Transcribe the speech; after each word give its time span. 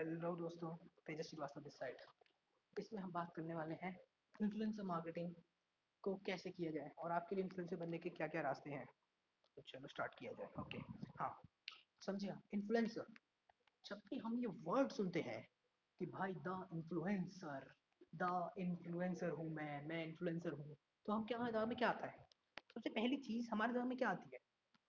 Hello 0.00 0.36
दोस्तों 0.36 0.76
तेजस 1.06 1.26
Srivastava 1.28 1.60
this 1.60 1.78
side 1.78 1.96
इसमें 2.78 3.02
हम 3.02 3.12
बात 3.12 3.32
करने 3.36 3.54
वाले 3.54 3.74
हैं 3.74 4.00
इन्फ्लुएंसर 4.40 4.82
मार्केटिंग 4.82 5.34
को 6.02 6.14
कैसे 6.16 6.50
किया 6.50 6.70
जाए 6.70 6.90
और 6.98 7.12
आपके 7.12 7.36
लिए 7.36 7.44
इन्फ्लुएंसर 7.44 7.76
बनने 7.76 7.98
के 7.98 8.10
क्या 8.10 8.26
क्या 8.26 8.42
रास्ते 8.42 8.70
हैं। 8.70 8.86
तो 9.56 9.62
चलो 9.62 9.88
स्टार्ट 9.88 10.14
किया 10.18 10.32
जाए 10.32 10.48
ओके 10.60 10.78
हाँ 11.20 11.42
समझिए 12.06 12.32
इन्फ्लुएंसर 12.54 13.06
जब 13.84 13.96
भी 13.96 14.18
हम 14.18 14.38
ये 14.38 14.46
वर्ड 14.46 14.92
सुनते 14.92 15.20
हैं 15.20 15.48
कि 15.98 16.06
भाई 16.06 16.32
द 16.32 16.68
इन्फ्लुएंसर 16.72 17.74
द 18.14 18.52
इन्फ्लुएंसर 18.58 19.30
हूँ 19.30 19.50
मैं 19.50 19.86
मैं 19.86 20.06
इन्फ्लुएंसर 20.06 20.52
हूँ 20.52 20.76
तो 21.06 21.12
हम 21.12 21.24
क्या, 21.24 21.38
हमारे 21.38 21.52
दिमाग 21.52 21.68
में 21.68 21.76
क्या 21.76 21.88
आता 21.88 22.06
है? 22.06 22.26
सबसे 22.74 22.90
पहली 22.90 23.16
चीज़ 23.16 23.50
हमारे 23.50 23.72
दिमाग 23.72 23.88
में 23.88 23.98
क्या 23.98 24.08
आती 24.08 24.30
है? 24.34 24.40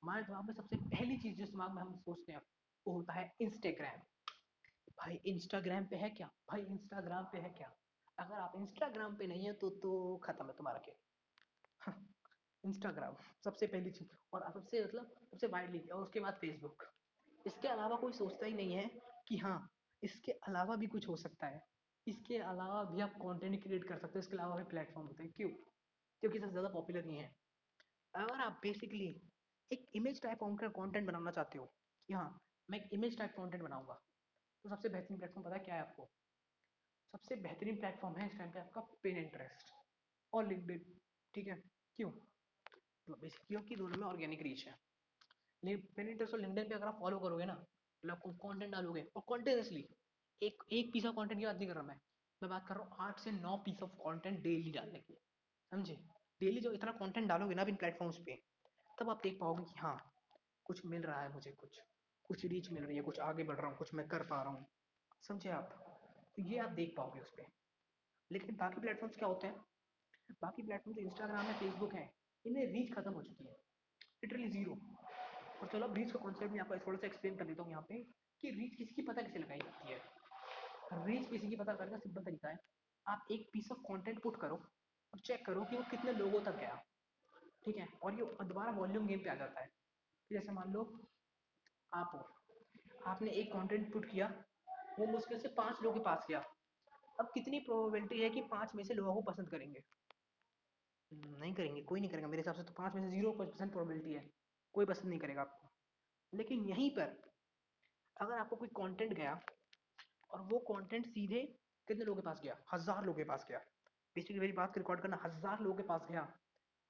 हमारे 0.03 0.23
दिमाग 0.23 0.45
में 0.45 0.53
सबसे 0.53 0.75
पहली 0.75 1.17
चीज़ 1.17 1.37
जिस 1.37 1.49
दिमाग 1.49 1.71
में 1.71 1.81
हम 1.81 1.95
सोचते 1.95 2.31
हैं, 2.31 2.41
वो 2.87 2.93
होता 2.93 3.13
है 3.13 3.35
इंस्टाग्राम 3.41 4.10
भाई 5.01 5.15
इंस्टाग्राम 5.25 5.85
पे 5.85 5.95
है 5.95 6.09
क्या? 6.09 6.27
भाई 6.49 6.61
इंस्टाग्राम 6.61 7.23
पे 7.23 7.37
है 7.37 7.49
क्या? 7.49 7.71
अगर 8.17 8.35
आप 8.35 8.53
इंस्टाग्राम 8.55 9.15
पे 9.15 9.27
नहीं 9.27 9.45
है 9.45 9.53
तो 9.53 9.69
तो 9.69 10.17
खत्म 10.23 10.45
है 10.45 10.53
तुम्हारा 10.53 10.79
खेल। 10.79 11.93
इंस्टाग्राम 12.63 13.15
सबसे 13.45 13.67
पहली 13.67 13.91
चीज़। 13.91 14.09
और 14.33 14.51
सबसे 14.53 14.83
मतलब 14.83 15.15
सबसे 15.31 15.47
वाइडली 15.47 15.79
और 15.87 16.01
उसके 16.01 16.19
बाद 16.19 16.33
फेसबुक 16.33 16.83
इसके 17.45 17.67
अलावा 17.67 17.95
कोई 17.95 18.13
सोचता 18.13 18.45
ही 18.45 18.53
नहीं 18.53 18.73
है 18.73 18.85
कि 19.27 19.37
हाँ 19.37 19.57
इसके 20.03 20.31
अलावा 20.47 20.75
भी 20.75 20.87
कुछ 20.87 21.07
हो 21.07 21.15
सकता 21.15 21.47
है। 21.47 21.61
इसके 22.07 22.37
अलावा 22.37 22.83
भी 22.83 23.01
आप 23.01 23.13
कंटेंट 23.15 23.61
क्रिएट 23.63 23.87
कर 23.87 23.97
सकते 23.97 24.13
हो, 24.13 24.19
इसके 24.19 24.35
अलावा 24.37 24.55
भी 24.55 24.63
प्लेटफॉर्म 24.63 25.07
होते 25.07 25.23
हैं। 25.23 25.31
क्यों? 25.31 25.49
क्योंकि 25.49 26.39
सबसे 26.39 26.51
ज़्यादा 26.51 26.69
पॉपुलर 26.69 27.05
नहीं 27.05 27.17
है। 27.17 27.35
अगर 28.13 28.41
आप 28.41 28.59
बेसिकली 28.63 29.09
एक 29.71 29.89
इमेज 29.95 30.21
टाइप 30.21 30.43
का 30.61 30.67
कंटेंट 30.69 31.07
बनाना 31.07 31.31
चाहते 31.31 31.57
हो, 31.57 31.65
कि 32.09 32.13
हाँ 32.13 32.39
मैं 32.69 32.79
एक 32.79 32.89
इमेज 32.93 33.17
टाइप 33.17 33.31
कंटेंट 33.31 33.63
बनाऊँगा। 33.63 33.99
तो 34.65 34.69
सबसे 34.69 34.89
बेहतरीन 34.89 35.17
प्लेटफॉर्म 35.19 35.45
पता 35.45 35.55
है 35.55 35.63
क्या 35.65 35.75
है 35.75 35.81
आपको? 35.81 36.09
सबसे 37.13 37.35
बेहतरीन 37.35 37.75
प्लेटफॉर्म 37.75 38.15
है 38.17 38.25
इस 38.27 38.37
टाइम 38.37 38.51
पे 38.51 38.59
आपका 38.59 38.81
पेन 39.03 39.17
इंटरेस्ट 39.17 39.71
और 40.33 40.47
लिंक्डइन 40.47 40.99
ठीक 41.35 41.47
है? 41.47 41.55
क्यों? 41.97 42.09
तो 42.09 43.13
क्योंकि 43.47 43.75
दोनों 43.75 43.97
में 43.97 44.07
ऑर्गेनिक 44.07 44.41
रीच 44.41 44.65
है। 44.67 44.75
पेन 45.63 46.09
इंटरेस्ट 46.09 46.33
और 46.33 46.39
लिंक्डइन 46.39 46.69
पे 46.69 46.75
अगर 46.75 46.85
आप 46.87 46.99
फॉलो 46.99 47.19
करोगे 47.19 47.45
ना 47.45 47.53
मतलब 47.53 48.21
कंटेंट 48.37 48.71
डालोगे, 48.71 49.01
और 49.15 49.21
कॉन्टिन्यूसली 49.27 49.87
एक 50.41 50.63
एक 50.71 50.91
पीस 50.93 51.05
ऑफ़ 51.05 51.15
कंटेंट 51.15 51.39
की 51.39 51.45
बात 51.45 51.55
नहीं 51.55 51.67
कर 51.67 51.73
रहा 51.75 51.83
मैं 51.83 51.99
मैं 52.41 52.49
बात 52.49 52.65
कर 52.67 52.75
रहा 52.75 52.83
हूँ 52.83 52.95
आठ 52.99 53.19
से 53.19 53.31
नौ 53.31 53.57
पीस 53.57 53.81
ऑफ़ 53.83 53.91
कंटेंट 53.97 54.39
डेली 54.43 54.71
डालने 54.71 54.99
की 54.99 55.17
समझे? 55.71 55.95
डेली 56.41 56.59
जो 56.61 56.71
इतना 56.71 56.91
कंटेंट 56.91 57.27
डालोगे 57.27 57.55
ना 57.55 57.61
इन 57.69 57.75
प्लेटफॉर्म्स 57.75 58.17
पे, 58.17 58.41
तब 58.97 59.09
आप 59.09 59.21
देख 59.23 59.37
पाओगे 59.39 59.63
कि 59.63 59.79
हाँ 59.79 59.97
कुछ 60.65 60.85
मिल 60.85 61.01
रहा 61.01 61.21
है 61.21 61.33
मुझे 61.33 61.51
कुछ। 61.51 61.79
कुछ 62.31 62.45
रीच 62.45 62.71
मिल 62.71 62.83
रही 62.83 62.95
है, 62.97 63.01
कुछ 63.03 63.19
आगे 63.19 63.43
बढ़ 63.43 63.55
रहा 63.55 63.67
हूँ, 63.67 63.77
कुछ 63.77 63.93
मैं 63.93 64.07
कर 64.07 64.23
पा 64.23 64.41
रहा 64.41 64.51
हूँ। 64.51 64.65
समझे 65.21 65.49
आप? 65.49 65.69
तो 66.35 66.41
ये 66.41 66.57
आप 66.57 66.69
देख 66.71 66.93
पाओगे 66.97 67.19
उस 67.19 67.31
पर 67.31 67.45
लेकिन 68.31 68.55
बाकी 68.55 68.81
प्लेटफॉर्म्स 68.81 69.17
क्या 69.17 69.27
होते 69.27 69.47
हैं? 69.47 69.55
बाकी 70.41 70.63
प्लेटफॉर्म 70.63 70.95
जो 70.95 71.01
इंस्टाग्राम 71.01 71.45
है 71.45 71.53
फेसबुक 71.59 71.93
है, 71.93 72.03
इनमें 72.45 72.65
रीच 72.73 72.93
खत्म 72.93 73.11
हो 73.13 73.21
चुकी 73.21 73.43
है। 73.43 73.57
लिटरली 74.23 74.47
ज़ीरो 74.49 74.77
और 75.61 75.67
चलो, 75.67 75.87
अब 75.87 75.95
रीच 75.95 76.11
का 76.11 76.19
कॉन्सेप्ट 76.19 76.53
मैं 76.53 76.59
आपको 76.59 76.77
थोड़ा 76.87 76.97
सा 76.97 77.07
एक्सप्लेन 77.07 77.35
कर 77.37 77.45
देता 77.45 77.63
हूँ 77.63 77.71
यहाँ 77.71 77.85
पे 77.89 78.01
कि 78.41 78.51
रीच 78.51 78.75
किसी 78.75 78.95
की 78.95 79.01
पता 79.01 79.21
कैसे 79.21 79.39
लगाई 79.39 79.59
जाती 79.59 79.91
है। 79.91 81.05
रीच 81.05 81.29
किसी 81.29 81.49
की 81.49 81.55
पता 81.55 81.73
करने 81.73 81.91
का 81.91 81.97
सिंपल 81.97 82.23
तरीका 82.23 82.49
है। 82.49 82.57
आप 83.05 83.27
एक 83.31 83.49
पीस 83.53 83.71
ऑफ़ 83.71 83.79
कंटेंट 83.81 84.21
पुट 84.23 84.41
करो 84.41 84.55
और 85.13 85.19
चेक 85.19 85.45
करो 85.45 85.65
कि 85.65 85.77
वो 85.77 85.83
कितने 85.91 86.13
लोगों 86.13 86.41
तक 86.41 86.55
गया। 86.55 86.81
ठीक 87.65 87.77
है? 87.77 87.87
और 88.03 88.13
ये 88.13 88.25
दोबारा 88.43 88.71
वॉल्यूम 88.71 89.07
गेम 89.07 89.19
पे 89.19 89.29
आ 89.29 89.35
जाता 89.35 89.61
है। 89.61 89.69
जैसे 90.31 90.51
मान 90.51 90.73
लो 90.73 90.83
आप 91.93 92.11
हो 92.13 92.19
आपने 93.05 93.31
एक 93.31 93.51
कंटेंट 93.53 93.91
पुट 93.93 94.05
किया, 94.05 94.27
वो 94.99 95.05
मुश्किल 95.07 95.39
से 95.39 95.47
पाँच 95.57 95.81
लोगों 95.83 95.97
के 95.97 96.03
पास 96.03 96.25
गया। 96.29 96.39
अब 97.19 97.31
कितनी 97.33 97.59
प्रोबेबिलिटी 97.59 98.21
है 98.21 98.29
कि 98.29 98.41
पाँच 98.51 98.75
में 98.75 98.83
से 98.83 98.93
लोगों 98.93 99.13
को 99.13 99.21
पसंद 99.21 99.49
करेंगे? 99.49 99.81
नहीं 101.11 101.53
करेंगे, 101.53 101.81
कोई 101.81 101.99
नहीं 101.99 102.09
करेगा 102.09 102.27
मेरे 102.27 102.41
हिसाब 102.41 102.55
से 102.55 102.63
तो 102.63 102.73
पाँच 102.77 102.93
में 102.95 103.01
से 103.01 103.09
ज़ीरो 103.09 103.31
परसेंट 103.39 103.71
प्रोबेबिलिटी 103.71 104.13
है। 104.13 104.29
कोई 104.75 104.85
पसंद 104.85 105.09
नहीं 105.09 105.19
करेगा 105.19 105.41
आपको। 105.41 105.69
लेकिन 106.33 106.65
यहीं 106.65 106.89
पर 106.89 107.17
अगर 108.17 108.33
आपको 108.33 108.55
कोई 108.55 108.67
कंटेंट 108.77 109.13
गया 109.13 109.39
और 110.29 110.41
वो 110.43 110.59
कंटेंट 110.67 111.05
सीधे 111.07 111.41
कितने 111.87 112.05
लोगों 112.05 112.21
के 112.21 112.25
पास 112.25 112.41
गया? 112.43 112.55
हज़ार 112.73 113.05
लोगों 113.05 113.17
के 113.17 113.23
पास 113.23 113.45
गया। 113.49 113.59
बेसिकली 114.15 114.39
मेरी 114.39 114.53
बात 114.53 114.77
रिकॉर्ड 114.77 115.01
करना, 115.01 115.19
हज़ार 115.23 115.61
लोगों 115.61 115.75
के 115.75 115.83
पास 115.83 116.07
गया। 116.11 116.27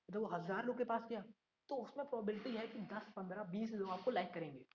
जब 0.09 0.19
वो 0.19 0.27
हज़ार 0.27 0.65
लोगों 0.65 0.77
के 0.77 0.83
पास 0.85 1.07
गया 1.09 1.23
तो 1.69 1.75
उसमें 1.77 2.05
प्रोबेबिलिटी 2.05 2.51
है 2.51 2.67
कि 2.67 2.79
दस, 2.87 3.11
पंद्रह, 3.15 3.43
बीस 3.45 3.71
लोग 3.73 3.89
आपको 3.89 4.11
लाइक 4.11 4.33
करेंगे। 4.33 4.65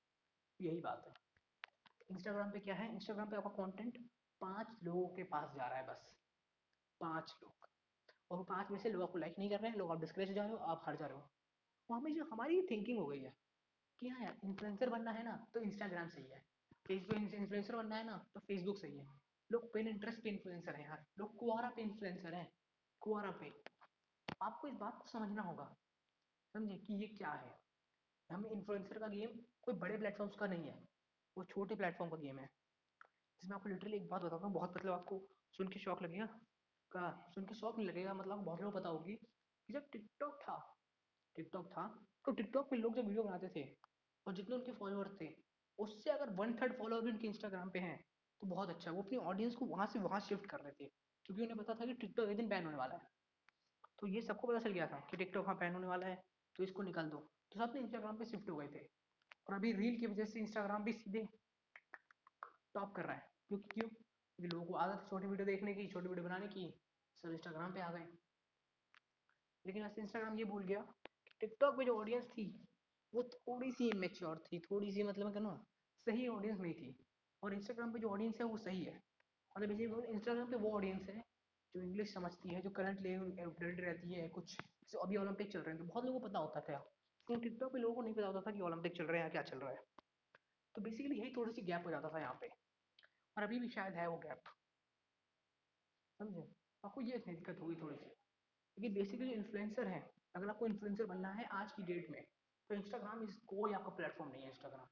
यही 0.61 0.81
बात 0.81 1.05
है। 1.07 1.15
इंस्टाग्राम 2.11 2.51
पे 2.51 2.61
क्या 2.61 2.75
है? 2.75 2.95
इंस्टाग्राम 2.95 3.31
पे 3.31 3.37
आपका 3.37 3.51
कंटेंट 3.51 4.11
पाँच 4.41 4.67
लोगों 4.85 5.09
के 5.09 5.23
पास 5.23 5.55
जा 5.57 5.67
रहा 5.67 5.79
है 5.79 5.87
बस। 5.87 6.17
पाँच 7.01 7.39
लोग। 7.43 7.69
और 8.31 8.45
पाँच 8.45 8.71
में 8.71 8.79
से 8.79 8.91
लोग 8.91 9.03
आपको 9.03 9.19
लाइक 9.19 9.35
नहीं 9.39 9.51
कर 9.51 9.61
रहे 9.61 9.71
हैं, 9.71 9.79
लोग 9.79 9.91
आप 9.91 10.01
डिस्करेज 10.01 10.33
जा 10.33 10.43
रहे 10.43 10.51
हो, 10.51 10.57
आप 10.57 10.83
हार 10.87 10.97
जा 10.97 11.07
रहे 11.07 11.17
हो। 11.17 11.31
वो 11.91 11.97
हमें 11.97 12.15
जो 12.15 12.25
हमारी 12.25 12.67
थिंकिंग 12.71 12.99
हो 12.99 13.07
गई 13.07 13.21
है 13.21 13.37
कि 14.01 14.09
हाँ 14.09 14.25
यार 14.25 14.41
इन्फ्लुएंसर 14.45 14.91
बनना 14.91 15.11
है 15.11 15.23
ना 15.23 15.47
तो 15.55 15.61
इंस्टाग्राम 15.61 16.09
सही 16.09 16.25
है। 16.25 16.47
फेसबुक 16.87 17.17
इन्फ्लुएंसर 17.17 17.77
बनना 17.77 17.97
है 17.97 18.05
ना 18.05 18.27
तो 18.35 18.41
फेसबुक 18.41 18.79
सही 18.79 18.99
है। 18.99 19.21
लोग 19.53 19.73
पेन 19.73 19.89
इंटरेस्ट 19.89 20.23
पे 20.23 20.29
इन्फ्लुएंसर 20.29 20.75
हैं 20.77 20.89
यार। 20.89 21.07
लोग 21.19 21.37
कुआरा 21.37 21.71
पे 21.71 21.83
इन्फ्लुएंसर 21.83 22.35
हैं। 22.35 22.53
कुआरा 23.01 23.31
पे। 23.31 23.63
आपको 24.43 24.69
इस 24.69 24.75
बात 24.75 24.99
को 25.03 25.09
समझना 25.09 25.43
होगा। 25.43 25.77
समझे 26.55 26.77
कि 26.77 26.95
ये 26.95 27.07
क्या 27.07 27.31
है? 27.31 27.66
हमें 28.31 28.51
इन्फ्लुएंसर 28.51 28.99
का 28.99 29.07
गेम 29.09 29.39
कोई 29.63 29.75
बड़े 29.77 29.97
प्लेटफॉर्म्स 29.99 30.37
का 30.37 30.47
नहीं 30.47 30.65
है 30.65 30.79
वो 31.37 31.45
छोटे 31.45 31.75
प्लेटफॉर्म 31.75 32.11
का 32.11 32.17
गेम 32.17 32.39
है। 32.39 32.47
जिसमें 33.43 33.55
आपको 33.57 33.69
लिटरली 33.69 33.97
एक 33.97 34.09
बात 34.11 34.23
बताता 34.23 34.47
हूँ 34.47 34.53
बहुत 34.55 34.77
मतलब 34.77 34.93
आपको 34.93 35.21
सुन 35.55 35.69
के 35.69 35.79
शौक 35.81 36.03
लगेगा, 36.03 36.27
का 36.93 37.31
सुन 37.35 37.45
के 37.45 37.55
शौक 37.55 37.77
नहीं 37.79 37.87
लगेगा 37.89 38.15
मतलब 38.15 38.45
बहुत 38.45 38.63
लोग 38.63 38.75
पता 38.75 38.89
होगी 38.89 39.15
कि 39.15 39.73
जब 39.73 39.89
टिकटॉक 39.93 40.39
था 40.43 40.57
टिकटॉक 41.37 41.67
था 41.73 41.87
तो 42.25 42.33
टिकटॉक 42.33 42.71
पे 42.71 42.77
लोग 42.77 42.95
जब 42.97 43.07
वीडियो 43.07 43.23
बनाते 43.23 43.49
थे 43.57 43.65
और 44.27 44.35
जितने 44.35 44.57
उनके 44.57 44.73
फॉलोअर्स 44.73 45.21
थे, 45.21 45.29
उससे 45.79 46.11
अगर 46.11 46.31
वन 46.35 46.55
थर्ड 46.55 46.77
फॉलोअर 46.79 47.03
भी 47.03 47.11
उनके 47.11 47.27
इंस्टाग्राम 47.27 47.71
पे 47.71 47.79
हैं 47.79 47.99
तो 48.43 48.47
बहुत 48.47 48.71
अच्छा 48.71 48.91
वो 48.91 49.03
अपनी 49.03 49.19
ऑडियंस 49.19 49.55
को 49.55 49.67
वहाँ 49.67 49.87
से 49.87 49.99
वहाँ 49.99 50.21
शिफ्ट 50.21 50.47
कर 50.47 50.61
रहे 50.61 50.73
थे, 50.73 50.87
क्योंकि 51.27 51.43
उन्हें 51.43 51.59
पता 51.59 51.75
था 51.75 51.87
कि 51.87 51.95
टिकटॉक 51.95 52.29
एक 52.29 52.37
दिन 52.37 52.49
बैन 52.49 52.65
होने 52.65 52.77
वाला 52.77 52.95
है। 52.95 53.09
तो 53.99 54.07
ये 54.07 54.23
सबको 54.23 54.49
पता 54.49 54.59
चल 54.59 54.73
गया 54.73 54.87
था 54.87 54.99
कि 55.11 55.17
टिकटॉक 55.17 55.47
हाँ 55.47 55.57
बैन 55.59 55.75
होने 55.75 55.87
वाला 55.87 56.07
है 56.07 56.21
तो 56.57 56.65
इसको 56.65 56.83
निकाल 56.83 57.09
दो। 57.11 57.29
तो 57.57 57.67
सब 57.67 57.77
इंस्टाग्राम 57.77 58.17
पे 58.17 58.25
शिफ्ट 58.25 58.51
हो 58.51 58.57
गए 58.57 58.69
थे। 58.69 58.81
और 59.49 59.55
अभी 59.55 59.73
रील 59.73 60.01
की 60.01 60.07
वजह 60.07 60.25
से 60.25 60.41
इंस्टाग्राम 60.41 60.85
भी 60.85 60.93
सीधे 60.93 61.29
टॉप 62.75 62.95
कर 62.95 63.05
रहा 63.05 63.15
है। 63.15 63.29
क्योंकि 63.49 63.69
क्यों? 63.69 63.89
क्योंकि 63.89 64.57
लोगों 64.57 64.67
को 64.67 64.75
आदत 64.75 65.03
है 65.03 65.09
छोटी 65.09 65.27
वीडियो 65.27 65.47
देखने 65.47 65.75
की, 65.75 65.87
छोटी 65.87 66.09
वीडियो 66.09 66.25
बनाने 66.25 66.49
की, 66.49 66.81
सब 67.23 67.31
इंस्टाग्राम 67.31 67.75
पे 67.75 67.81
आ 67.81 67.93
गए। 67.93 68.07
लेकिन 69.67 69.83
ऐसे 69.83 70.01
इंस्टाग्राम 70.01 70.39
ये 70.39 70.45
भूल 70.45 70.65
गया 70.65 70.95
टिकटॉक 71.41 71.77
पे 71.77 71.85
जो 71.85 72.01
ऑडियंस 72.01 72.29
थी, 72.29 72.69
वो 73.15 73.23
थोड़ी 73.23 73.73
सी 73.73 73.89
इमेच्योर 73.89 74.39
थी, 74.39 74.59
थोड़ी 74.59 74.93
सी 74.93 75.03
मतलब 75.03 75.35
कहना 75.35 75.65
सही 76.05 76.29
ऑडियंस 76.29 76.61
नहीं 76.61 76.75
थी। 76.75 77.07
और 77.43 77.55
इंस्टाग्राम 77.55 77.93
पे 77.93 77.99
जो 77.99 78.09
ऑडियंस 78.11 78.39
है 78.39 78.47
वो 78.47 78.57
सही 78.57 78.85
है। 78.85 79.03
मतलब 79.57 79.69
बेसिकली 79.69 80.13
इंस्टाग्राम 80.13 80.51
पे 80.51 80.57
वो 80.57 80.77
ऑडियंस 80.77 81.09
है 81.09 81.25
जो 81.75 81.83
इंग्लिश 81.83 82.15
समझती 82.15 82.49
है, 82.49 82.63
जो 82.63 82.71
करंट 82.71 82.99
अपडेट 83.41 83.81
रहती 83.81 84.13
है, 84.13 84.29
कुछ 84.29 84.61
अभी 85.03 85.17
ओलंपिक 85.17 85.53
चल 85.53 85.61
रहे 85.61 85.75
हैं 85.75 85.79
तो 85.79 85.85
बहुत 85.85 86.05
लोगों 86.05 86.21
को 86.21 86.29
पता 86.29 86.39
होता 86.39 86.61
था। 86.61 86.93
तो 87.29 87.37
टिकटॉक 87.37 87.73
पे 87.73 87.79
लोगों 87.79 87.95
को 87.95 88.03
नहीं 88.03 88.15
पता 88.15 88.27
होता 88.27 88.41
था 88.41 88.51
कि 88.51 88.61
ओलंपिक 88.63 88.97
चल 88.97 89.05
रहे 89.05 89.21
हैं 89.23 89.31
क्या 89.31 89.43
चल 89.45 89.59
रहा 89.59 89.71
है। 89.71 89.85
तो 90.75 90.83
बेसिकली 90.83 91.19
यही 91.19 91.33
थोड़ी 91.37 91.53
सी 91.53 91.63
गैप 91.63 91.87
हो 91.87 91.91
जाता 91.91 92.11
था 92.11 92.21
यहाँ 92.21 92.39
पे। 92.41 92.49
और 93.37 93.43
अभी 93.43 93.59
भी 93.61 93.69
शायद 93.69 93.95
है 93.95 94.07
वो 94.09 94.17
गैप 94.19 94.43
समझे? 96.21 96.47
आपको 96.85 97.01
ये 97.03 97.19
दिक्कत 97.19 97.59
होगी 97.61 97.75
थोड़ी 97.77 97.97
सी 97.97 98.07
लेकिन 98.07 98.95
बेसिकली 98.95 99.33
इन्फ्लुएंसर 99.33 99.87
है, 99.89 100.01
अगर 100.37 100.49
आपको 100.49 100.67
इन्फ्लुएंसर 100.67 101.07
बनना 101.07 101.29
है 101.33 101.45
आज 101.53 101.73
की 101.73 101.83
डेट 101.85 102.11
में 102.11 102.23
तो 102.71 102.75
इंस्टाग्राम 102.75 103.23
इस 103.23 103.35
कोई 103.47 103.73
आपका 103.73 103.91
प्लेटफॉर्म 103.97 104.31
नहीं 104.33 104.43
है 104.43 104.49
इंस्टाग्राम 104.49 104.87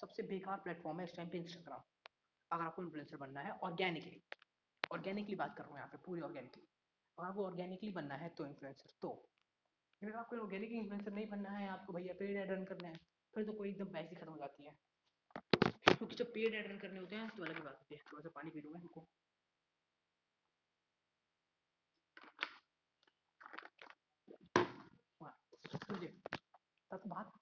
सबसे 0.00 0.22
बेकार 0.24 0.60
प्लेटफॉर्म 0.60 0.98
है 1.00 1.04
इस 1.04 1.16
टाइम 1.16 1.28
पे 1.28 1.38
इंस्टाग्राम 1.38 1.82
अगर 2.50 2.64
आपको 2.64 2.82
इन्फ्लुएंसर 2.82 3.16
बनना 3.16 3.40
है 3.40 3.50
ऑर्गेनिकली 3.62 4.22
ऑर्गेनिकली 4.90 5.34
बात 5.36 5.54
कर 5.56 5.62
रहा 5.62 5.70
हूँ 5.70 5.78
यहाँ 5.78 5.88
पे, 5.88 5.98
पूरी 5.98 6.20
ऑर्गेनिकली 6.20 6.66
अगर 7.18 7.28
आपको 7.28 7.44
ऑर्गेनिकली 7.46 7.90
बनना 7.92 8.14
है 8.14 8.28
तो 8.28 8.46
इन्फ्लुएंसर 8.46 8.98
तो। 9.02 9.10
अगर 10.02 10.16
आपको 10.16 10.36
ऑर्गेनिकली 10.36 10.78
इन्फ्लुएंसर 10.78 11.12
नहीं 11.12 11.26
बनना 11.28 11.50
है, 11.50 11.68
आपको 11.68 11.92
भैया 11.92 12.14
पेड 12.18 12.36
एड 12.36 12.50
रन 12.50 12.64
करना 12.64 12.88
है, 12.88 12.98
फिर 13.34 13.44
तो 13.44 13.52
कोई 13.52 13.68
एकदम 13.70 13.92
पैसे 13.92 14.16
खत्म 14.16 14.32
हो 14.32 14.38
जाती 14.38 14.64
है। 14.64 14.76
क्योंकि 15.88 16.16
जब 16.16 16.32
पेड 16.32 16.54
एड 16.54 16.70
रन 16.72 16.78
करने 16.78 17.00
होते 17.00 17.16
हैं 17.16 17.28
तो 17.28 17.44
अलग 17.44 17.64
बात 17.64 17.78
होती 17.80 17.94
है। 17.94 18.00
थोड़ा 18.12 18.22
सा 18.22 18.28
पानी 18.34 18.50
पी 18.50 18.60
लूँगा 18.60 18.80
इनको। 18.80 19.06
समझे? 25.76 26.06
तो 26.90 27.08
बात 27.08 27.32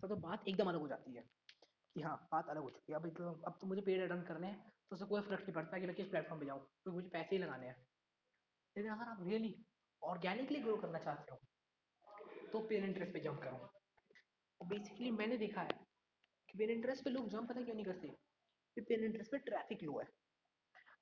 तो 0.00 0.16
बात 0.16 0.48
एकदम 0.48 0.68
अलग 0.68 0.80
हो 0.80 0.88
जाती 0.88 1.14
है। 1.14 1.22
कि 1.96 2.02
हाँ 2.02 2.16
बात 2.32 2.48
अलग 2.48 2.62
हो 2.62 2.70
चुकी 2.70 2.92
है। 2.92 2.98
अब 2.98 3.08
तो 3.08 3.30
अब 3.46 3.58
तो 3.60 3.66
मुझे 3.66 3.82
पेड 3.82 4.00
एड 4.00 4.12
रन 4.12 4.22
करने 4.22 4.46
हैं 4.46 4.72
तो 4.90 4.96
उससे 4.96 5.06
कोई 5.06 5.20
फ़र्क 5.20 5.40
नहीं 5.40 5.52
पड़ता 5.52 5.78
कि 5.78 5.86
मैं 5.86 5.94
किस 5.96 6.06
प्लेटफॉर्म 6.06 6.40
पे 6.40 6.46
जाऊँ, 6.46 6.60
क्योंकि 6.60 6.96
मुझे 6.96 7.08
पैसे 7.08 7.36
ही 7.36 7.42
लगाने 7.42 7.66
हैं। 7.66 7.76
लेकिन 8.78 8.92
अगर 8.92 9.08
आप 9.08 9.22
रियली 9.22 9.54
ऑर्गेनिकली 10.02 10.58
ग्रो 10.58 10.76
करना 10.76 10.98
चाहते 10.98 11.32
हो 11.32 11.38
तो 12.52 12.60
पेड 12.60 12.84
इंटरेस्ट 12.84 13.12
पे 13.12 13.20
जंप 13.20 13.40
करो। 13.42 14.66
बेसिकली 14.66 15.10
मैंने 15.10 15.36
देखा 15.36 15.60
है 15.60 15.86
कि 16.48 16.58
पेन 16.58 16.70
इंटरेस्ट 16.70 17.04
पे 17.04 17.10
लोग 17.10 17.28
जंप 17.28 17.48
पता 17.48 17.62
क्यों 17.62 17.74
नहीं 17.74 17.84
करते? 17.84 18.08
कि 18.76 18.80
पेन 18.80 19.04
इंटरेस्ट 19.04 19.32
पे 19.32 19.38
ट्रैफ़िक 19.38 19.82
लो 19.82 19.98
है। 20.00 20.06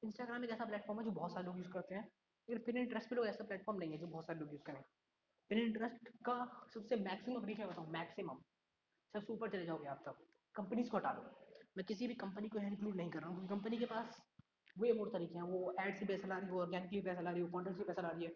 इंस्टाग्राम 0.04 0.44
एक 0.44 0.50
ऐसा 0.50 0.64
प्लेटफॉर्म 0.64 1.00
है 1.00 1.04
जो 1.04 1.10
बहुत 1.10 1.32
सारे 1.32 1.46
लोग 1.46 1.58
यूज़ 1.58 1.68
करते 1.68 1.94
हैं, 1.94 2.04
लेकिन 2.48 2.64
पिन 2.64 2.76
इंटरेस्ट 2.76 3.10
पे 3.10 3.16
लोग 3.16 3.26
ऐसा 3.26 3.44
प्लेटफॉर्म 3.44 3.78
नहीं 3.78 3.92
है 3.92 3.98
जो 3.98 4.06
बहुत 4.06 4.26
सारे 4.26 4.38
लोग 4.38 4.52
यूज़ 4.52 4.62
करें। 4.62 4.82
पिन 5.50 5.58
इंटरेस्ट 5.58 6.08
का 6.24 6.68
सबसे 6.74 6.96
मैक्सिमम 6.96 7.44
रीच 7.44 7.58
मैं 7.58 7.68
बताऊँ 7.68 7.90
मैक्सिमम 7.90 8.40
सबसे 9.14 9.32
ऊपर 9.32 9.50
चले 9.50 9.66
जाओगे 9.66 9.88
आप 9.88 10.02
तब। 10.06 10.24
कंपनीज़ 10.54 10.90
को 10.90 10.96
हटा 10.96 11.12
दो। 11.12 11.22
मैं 11.76 11.84
किसी 11.84 12.06
भी 12.08 12.14
कंपनी 12.14 12.48
को 12.48 12.58
इंक्लूड 12.58 12.96
नहीं 12.96 13.10
कर 13.10 13.20
रहा 13.20 13.30
हूँ 13.30 13.48
कंपनी 13.48 13.78
के 13.78 13.86
पास 13.86 14.20
वे 14.76 14.92
मोर 14.92 15.10
तरीके 15.12 15.34
हैं, 15.34 15.42
वो 15.42 15.74
एड 15.80 15.96
से 15.96 16.06
पैसा 16.06 16.28
ला 16.28 16.38
रही 16.38 16.48
है 16.48 16.54
ऑर्गेनिकली 16.54 17.00
पैसा 17.00 17.20
ला 17.20 17.30
रही 17.30 17.42
है 17.42 17.48
कॉन्टेंट 17.48 17.76
से 17.76 17.84
पैसा 17.84 18.02
ला 18.02 18.08
रही 18.08 18.24
है, 18.24 18.32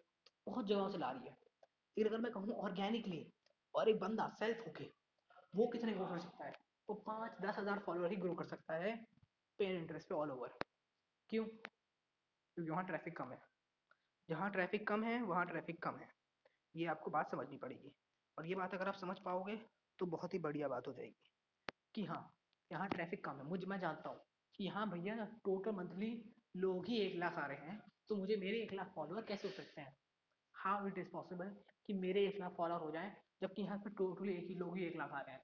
बहुत 0.47 0.67
जगहों 0.67 0.89
से 0.91 0.99
ला 0.99 1.11
रही 1.11 1.29
है। 1.29 1.37
लेकिन 1.97 2.07
अगर 2.07 2.19
मैं 2.19 2.33
कहूँ 2.33 2.55
ऑर्गेनिकली 2.59 3.27
और 3.75 3.89
एक 3.89 3.99
बंदा 4.01 4.29
सेल्फ 4.39 4.67
होके, 4.67 4.91
वो 5.57 5.67
कितने 5.67 5.93
ग्रो 5.93 6.07
कर 6.07 6.19
सकता 6.19 6.45
है? 6.45 6.53
वो 6.89 6.95
पाँच 7.07 7.41
दस 7.41 7.59
हज़ार 7.59 7.79
फॉलोअर 7.79 8.11
ही 8.11 8.17
ग्रो 8.17 8.35
कर 8.35 8.45
सकता 8.45 8.75
है 8.75 8.95
पेन 9.59 9.77
इंटरेस्ट 9.77 10.09
पे 10.09 10.15
ऑल 10.15 10.31
ओवर 10.31 10.55
क्यों? 11.31 11.45
क्योंकि 11.45 12.71
वहाँ 12.71 12.85
ट्रैफ़िक 12.87 13.17
कम 13.17 13.33
है। 13.33 13.41
जहाँ 14.29 14.51
ट्रैफ़िक 14.51 14.87
कम 14.89 15.05
है, 15.05 15.21
वहाँ 15.23 15.45
ट्रैफ़िक 15.47 15.83
कम 15.83 15.97
है। 15.97 16.09
ये 16.75 16.87
आपको 16.87 17.11
बात 17.11 17.31
समझनी 17.31 17.57
पड़ेगी। 17.57 17.93
और 18.39 18.47
ये 18.47 18.55
बात 18.55 18.75
अगर 18.75 18.89
आप 18.89 18.95
समझ 18.95 19.19
पाओगे 19.19 19.57
तो 19.99 20.07
बहुत 20.07 20.35
ही 20.35 20.39
बढ़िया 20.39 20.69
बात 20.69 20.87
हो 20.89 20.93
जाएगी 20.93 21.31
कि 21.95 22.05
हाँ 22.05 22.23
यहाँ 22.71 22.89
ट्रैफ़िक 22.89 23.25
कम 23.25 23.37
है। 23.37 23.45
मुझ, 23.45 23.65
मैं 23.65 23.81
जानता 23.81 24.09
हूँ। 24.09 24.30
कि 24.61 24.65
यहाँ 24.65 24.89
भैया 24.91 25.25
टोटल 25.45 25.73
मंथली 25.73 26.09
लोग 26.57 26.87
ही 26.87 26.97
एक 27.01 27.15
लाख 27.19 27.39
आ 27.39 27.45
रहे 27.47 27.67
हैं 27.67 27.79
तो 28.09 28.17
मुझे 28.17 28.37
मेरे 28.37 28.59
एक 28.63 28.73
लाख 28.75 28.91
फॉलोअर 28.95 29.23
कैसे 29.25 29.49
हो 29.49 29.55
सकते 29.55 29.81
हैं? 29.81 29.95
हाउ 30.55 30.87
इट 30.89 30.99
इज़ 30.99 31.09
पॉसिबल 31.13 31.55
कि 31.87 31.93
मेरे 31.95 32.27
एक 32.27 32.39
लाख 32.41 32.53
फॉलोअर 32.57 32.81
हो 32.81 32.91
जाएँ, 32.91 33.15
जबकि 33.43 33.63
यहाँ 33.63 33.79
पे 33.79 33.91
टोटली 33.91 34.33
एक 34.33 34.49
ही 34.49 34.55
लोग 34.55 34.77
ही 34.79 34.85
एक 34.87 34.97
लाख 34.97 35.13
आ 35.13 35.21
रहे 35.21 35.35
हैं? 35.35 35.43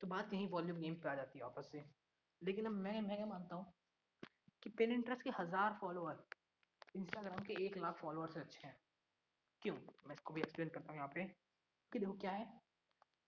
तो 0.00 0.06
बात 0.06 0.32
यहीं 0.34 0.48
वॉल्यूम 0.50 0.78
गेम 0.80 0.94
पे 0.94 1.08
आ 1.08 1.14
जाती 1.14 1.38
है 1.38 1.44
वापस 1.44 1.68
से। 1.72 1.84
लेकिन 2.42 2.66
अब 2.66 2.72
मैं 2.78 3.00
मैं 3.02 3.16
क्या 3.16 3.26
मानता 3.26 3.56
हूँ 3.56 3.72
कि 4.62 4.70
पेन 4.70 4.92
इंटरेस्ट 4.92 5.22
के 5.22 5.30
हज़ार 5.40 5.78
फॉलोअर 5.80 6.24
इंस्टाग्राम 6.96 7.44
के 7.44 7.64
एक 7.66 7.78
लाख 7.78 8.00
फॉलोअर 8.00 8.30
से 8.30 8.40
अच्छे 8.40 8.66
हैं। 8.66 8.76
क्यों? 9.62 9.76
मैं 10.06 10.14
इसको 10.14 10.34
भी 10.34 10.40
एक्सप्लेन 10.40 10.68
करता 10.68 10.92
हूँ 10.92 10.96
यहाँ 10.96 11.12
पे 11.14 11.24
कि 11.92 11.98
देखो 11.98 12.12
क्या 12.16 12.30
है? 12.32 12.50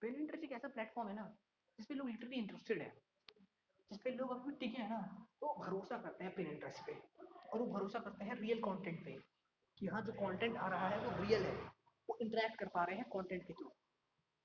पेन 0.02 0.14
इंटरेस्ट 0.14 0.44
एक 0.44 0.52
ऐसा 0.52 0.68
प्लेटफॉर्म 0.68 1.08
है 1.08 1.14
ना, 1.14 1.32
जिसपे 1.78 1.94
लोग 1.94 2.08
लिटरली 2.08 2.36
इंटरेस्टेड 2.36 2.82
है। 2.82 2.92
जिसपे 3.92 4.10
लोग 4.12 4.30
अभी 4.32 4.52
टिके 4.56 4.82
हैं 4.82 4.88
ना 4.90 5.00
तो 5.40 5.54
भरोसा 5.58 5.96
करते 5.98 6.24
हैं 6.24 6.34
पेन 6.34 6.46
इंटरेस्ट 6.48 6.86
पे। 6.86 6.92
और 7.48 7.58
वो 7.60 7.66
भरोसा 7.68 7.98
करते 7.98 8.24
हैं 8.24 8.34
रियल 8.36 8.60
कंटेंट 8.60 9.04
पे 9.04 9.16
कि 9.78 9.86
हाँ 9.86 10.00
जो 10.02 10.12
कंटेंट 10.14 10.56
आ 10.56 10.68
रहा 10.68 10.88
है, 10.88 10.98
वो 10.98 11.22
रियल 11.22 11.42
है। 11.42 11.54
वो 12.08 12.16
इंटरेक्ट 12.20 12.58
कर 12.58 12.68
पा 12.68 12.84
रहे 12.84 12.96
हैं 12.96 13.04
कंटेंट 13.10 13.46
के 13.46 13.52
थ्रू 13.52 13.70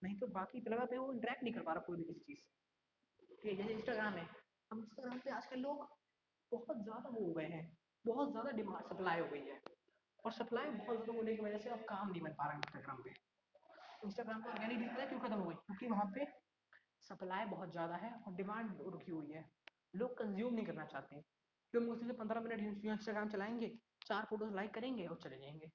नहीं 0.01 0.17
तो 0.19 0.27
बाकी 0.33 0.59
जगह 0.61 0.85
पे 0.85 0.97
वो 0.97 1.11
इंटरेक्ट 1.13 1.44
नहीं 1.44 1.53
कर 1.53 1.61
पा 1.61 1.73
रहा 1.73 1.83
कोई 1.83 1.97
भी 1.97 2.03
किसी 2.03 2.19
चीज़ 2.25 2.39
ठीक 3.41 3.51
है 3.51 3.55
जैसे 3.57 3.73
इंस्टाग्राम 3.73 4.13
है। 4.13 4.25
हम 4.71 4.79
इंस्टाग्राम 4.79 5.19
पे 5.19 5.31
आजकल 5.31 5.59
लोग 5.59 5.88
बहुत 6.51 6.83
ज़्यादा 6.83 7.09
वो 7.09 7.25
हो 7.25 7.33
गए 7.33 7.45
हैं। 7.47 7.63
बहुत 8.05 8.31
ज़्यादा 8.31 8.51
डिमांड 8.57 8.83
सप्लाई 8.85 9.19
हो 9.19 9.27
गई 9.27 9.41
है। 9.43 9.59
और 10.23 10.31
सप्लाई 10.33 10.69
बहुत 10.71 10.97
ज़्यादा 10.97 11.17
होने 11.17 11.35
की 11.35 11.43
वजह 11.43 11.57
से 11.57 11.69
अब 11.69 11.83
काम 11.89 12.09
नहीं 12.11 12.21
बन 12.21 12.33
पा 12.33 12.45
रहा 12.45 12.53
है 12.53 12.59
इंस्टाग्राम 12.59 13.01
पे। 13.03 13.13
इंस्टाग्राम 14.05 14.41
पर 14.41 14.50
ऑर्गेनिक 14.51 15.00
है 15.00 15.07
क्यों 15.07 15.19
खत्म 15.19 15.35
हो 15.35 15.45
गई 15.45 15.55
क्योंकि 15.57 15.88
वहाँ 15.88 16.11
पे 16.15 16.25
सप्लाई 17.09 17.45
बहुत 17.45 17.71
ज़्यादा 17.71 17.95
है 17.95 18.12
और 18.27 18.33
डिमांड 18.36 18.81
रुकी 18.83 19.12
हुई 19.12 19.31
है। 19.31 19.44
लोग 19.94 20.18
कंज्यूम 20.18 20.54
नहीं 20.54 20.65
करना 20.65 20.86
चाहते 20.86 21.21
क्यों? 21.74 21.81
मुश्किल 21.83 22.07
से 22.07 22.13
पंद्रह 22.13 22.42
मिनट 22.42 22.86
इंस्टाग्राम 22.86 23.30
चलाएँगे, 23.30 23.69
चार 24.06 24.25
फ़ोटोज़ 24.25 24.54
लाइक 24.54 24.74
करेंगे 24.74 25.06
और 25.06 25.19
चले 25.24 25.38
जाएँगे। 25.38 25.71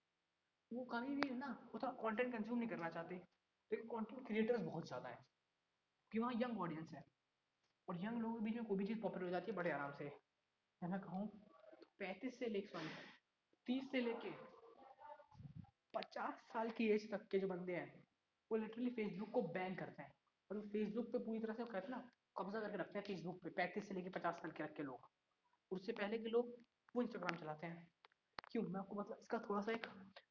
वो 0.71 0.85
कभी 0.85 1.15
भी 1.15 1.31
ना 1.31 1.49
थोड़ा 1.75 1.89
कंटेंट 2.03 2.33
कंज्यूम 2.33 2.59
नहीं 2.59 2.69
करना 2.69 2.91
चाहते। 2.91 3.15
लेकिन 3.15 3.89
कंटेंट 3.89 4.27
क्रिएटर्स 4.27 4.61
बहुत 4.61 4.87
ज़्यादा 4.87 5.09
है 5.09 5.19
कि 6.13 6.19
वहाँ 6.19 6.33
यंग 6.33 6.61
ऑडियंस 6.61 6.93
है। 6.93 7.05
और 7.89 8.05
यंग 8.05 8.21
लोगों 8.23 8.35
के 8.35 8.45
बीच 8.45 8.57
में 8.57 8.65
कोई 8.65 8.79
भी 8.79 8.87
चीज़ 8.87 9.01
पॉपुलर 9.01 9.25
हो 9.25 9.31
जाती 9.31 9.51
है, 9.51 9.57
बड़े 9.57 9.71
आराम 9.71 9.93
से। 9.93 10.11
मैं 10.83 11.01
कहूँ, 11.01 11.27
पैंतीस 11.99 12.39
से 12.39 12.47
लेके 12.47 12.69
सॉरी 12.69 12.89
तीस 13.67 13.91
से 13.91 14.01
लेके 14.01 14.31
पचास 15.95 16.35
साल 16.53 16.71
की 16.71 16.89
एज 16.89 17.11
तक 17.11 17.27
के 17.29 17.39
जो 17.39 17.49
बंदे 17.49 17.77
हैं, 17.77 17.93
वो 18.51 18.57
लिटरली 18.57 18.91
फेसबुक 18.91 19.31
को 19.31 19.43
बैन 19.43 19.75
करते 19.75 20.03
हैं। 20.03 20.22
और 20.53 20.61
फेसबुक 20.69 21.07
पे 21.13 21.19
पूरी 21.19 21.39
तरह 21.41 21.55
से 21.55 21.65
कहते 21.65 21.89
ना 21.89 21.99
कब्जा 22.37 22.61
करके 22.61 22.79
रखते 22.79 22.99
हैं 22.99 23.05
फेसबुक 23.07 23.39
पे, 23.43 23.51
पैंतीस 23.51 23.89
से 23.89 23.95
लेके 23.95 24.11
पचास 24.11 24.35
साल 24.37 24.51
के 24.51 24.63
रख 24.65 24.73
के 24.77 24.83
लोग। 24.83 25.09
उससे 25.73 25.93
पहले 25.93 26.19
के 26.19 26.29
लोग 26.29 26.55
वो 26.95 27.03
इंस्टाग्राम 27.03 27.37
चलाते 27.37 27.67
हैं। 27.67 27.87
क्यों? 28.51 28.63
मैं 28.63 28.81
आपको 28.81 28.97
मतलब 28.97 29.19
इसका 29.21 29.39
थोड़ा 29.49 29.61
सा 29.61 29.73
एक 29.73 29.87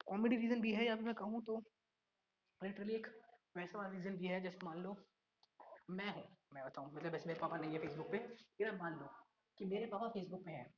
कॉमेडी 0.07 0.35
रीज़न 0.35 0.61
भी 0.61 0.73
है, 0.73 0.85
या 0.85 0.95
मैं 0.97 1.15
कहूँ 1.15 1.41
तो 1.45 1.57
लिटरली 2.61 2.93
एक 2.95 3.07
वैसा 3.55 3.77
वाला 3.77 3.89
रीज़न 3.89 4.17
भी 4.17 4.27
है, 4.27 4.41
जैसे 4.41 4.59
मान 4.63 4.77
लो, 4.77 4.95
मैं 5.91 6.13
हूँ, 6.15 6.23
मैं 6.53 6.65
बताऊँ 6.65 6.93
मतलब 6.93 7.11
वैसे 7.11 7.27
मेरे 7.27 7.39
पापा 7.39 7.57
नहीं 7.57 7.73
है 7.73 7.79
फेसबुक 7.79 8.11
पे, 8.11 8.17
लेकिन 8.17 8.77
मान 8.77 8.99
लो 8.99 9.09
कि 9.57 9.65
मेरे 9.65 9.85
पापा 9.87 10.07
फेसबुक 10.09 10.45
पे 10.45 10.51
हैं 10.51 10.69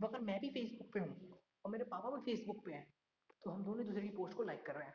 मगर 0.00 0.20
मैं 0.22 0.40
भी 0.40 0.50
फेसबुक 0.50 0.92
पे 0.94 1.00
हूँ, 1.00 1.38
और 1.64 1.70
मेरे 1.70 1.84
पापा 1.86 2.10
भी 2.10 2.20
फेसबुक 2.24 2.64
पे 2.66 2.72
हैं 2.72 2.86
तो 3.42 3.50
हम 3.50 3.64
दोनों 3.64 3.84
दूसरे 3.86 4.02
की 4.02 4.16
पोस्ट 4.16 4.36
को 4.36 4.42
लाइक 4.42 4.66
कर 4.66 4.74
रहे 4.74 4.86
हैं। 4.86 4.94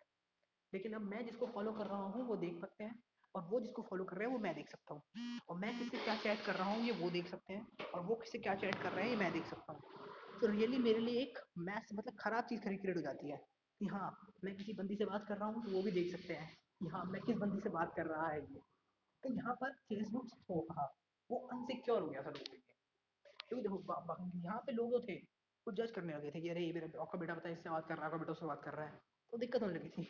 लेकिन 0.73 0.93
अब 0.93 1.01
मैं 1.03 1.25
जिसको 1.25 1.47
फॉलो 1.47 1.71
कर 1.73 1.87
रहा 1.87 1.97
हूँ, 1.97 2.27
वो 2.27 2.35
देख 2.37 2.59
सकते 2.59 2.83
हैं 2.83 2.95
और 3.35 3.43
वो 3.43 3.59
जिसको 3.59 3.81
फॉलो 3.81 4.03
कर 4.03 4.17
रहे 4.17 4.27
हैं, 4.27 4.33
वो 4.33 4.39
मैं 4.39 4.55
देख 4.55 4.69
सकता 4.69 4.93
हूँ। 4.93 5.01
और 5.49 5.57
मैं 5.57 5.79
किससे 5.79 5.97
क्या 5.97 6.15
चैट 6.15 6.45
कर 6.45 6.55
रहा 6.55 6.69
हूँ, 6.69 6.83
ये 6.83 6.91
वो 6.91 7.09
देख 7.09 7.27
सकते 7.27 7.53
हैं। 7.53 7.67
और 7.95 8.01
वो 8.01 8.15
किससे 8.15 8.39
क्या 8.39 8.55
चैट 8.55 8.75
कर 8.75 8.91
रहे 8.91 9.03
हैं, 9.03 9.11
ये 9.11 9.17
मैं 9.17 9.33
देख 9.33 9.45
सकता 9.45 9.73
हूँ। 9.73 9.81
तो 10.41 10.47
रियली 10.47 10.77
मेरे 10.77 10.99
लिए 10.99 11.21
एक 11.21 11.39
मैस 11.57 11.89
मतलब 11.93 12.13
ख़राब 12.19 12.43
चीज़ 12.43 12.61
क्रिएट 12.61 12.95
हो 12.97 13.01
जाती 13.01 13.31
है 13.31 13.37
कि 13.79 13.85
हाँ 13.85 14.33
मैं 14.43 14.55
किसी 14.55 14.73
बंदी 14.73 14.95
से 14.95 15.05
बात 15.05 15.25
कर 15.27 15.37
रहा 15.37 15.49
हूँ 15.49 15.65
तो 15.65 15.71
वो 15.71 15.81
भी 15.81 15.91
देख 15.91 16.11
सकते 16.17 16.33
हैं 16.33 16.57
कि 16.79 16.87
हाँ 16.87 17.03
मैं 17.05 17.21
किस 17.21 17.37
बंदी 17.37 17.61
से 17.61 17.69
बात 17.69 17.93
कर 17.95 18.05
रहा 18.05 18.27
है 18.27 18.39
ये। 18.39 18.61
तो 19.23 19.33
यहाँ 19.33 19.53
पर 19.53 19.71
फेसबुक 19.71 20.27
हो 20.49 20.67
हाँ 20.71 20.87
वो 21.31 21.37
अनसिक्योर 21.37 22.01
हो 22.01 22.07
गया 22.07 22.21
था 22.21 22.29
लोगों 22.29 22.45
के 22.45 22.57
लिए। 22.57 22.75
क्योंकि 23.49 23.67
देखो 23.67 24.39
यहाँ 24.45 24.59
पे 24.59 24.71
लोग 24.71 24.91
जो 24.91 24.99
थे, 24.99 25.13
वो 25.67 25.71
जज 25.71 25.91
करने 25.91 26.13
लगे 26.13 26.31
थे 26.31 26.41
कि 26.41 26.49
अरे, 26.49 26.61
ये 26.61 26.73
मेरा 26.73 27.01
आपका 27.01 27.19
बेटा 27.19 27.33
पता 27.33 27.49
इससे 27.49 27.69
बात 27.69 27.87
कर 27.87 27.95
रहा 27.95 28.01
है 28.01 28.07
आपका 28.07 28.17
बेटा 28.17 28.31
उससे 28.31 28.45
बात 28.45 28.61
कर 28.63 28.71
रहा 28.71 28.85
है। 28.85 28.99
तो 29.31 29.37
दिक्कत 29.37 29.61
होने 29.61 29.73
लगी 29.73 29.89
थी। 29.89 30.03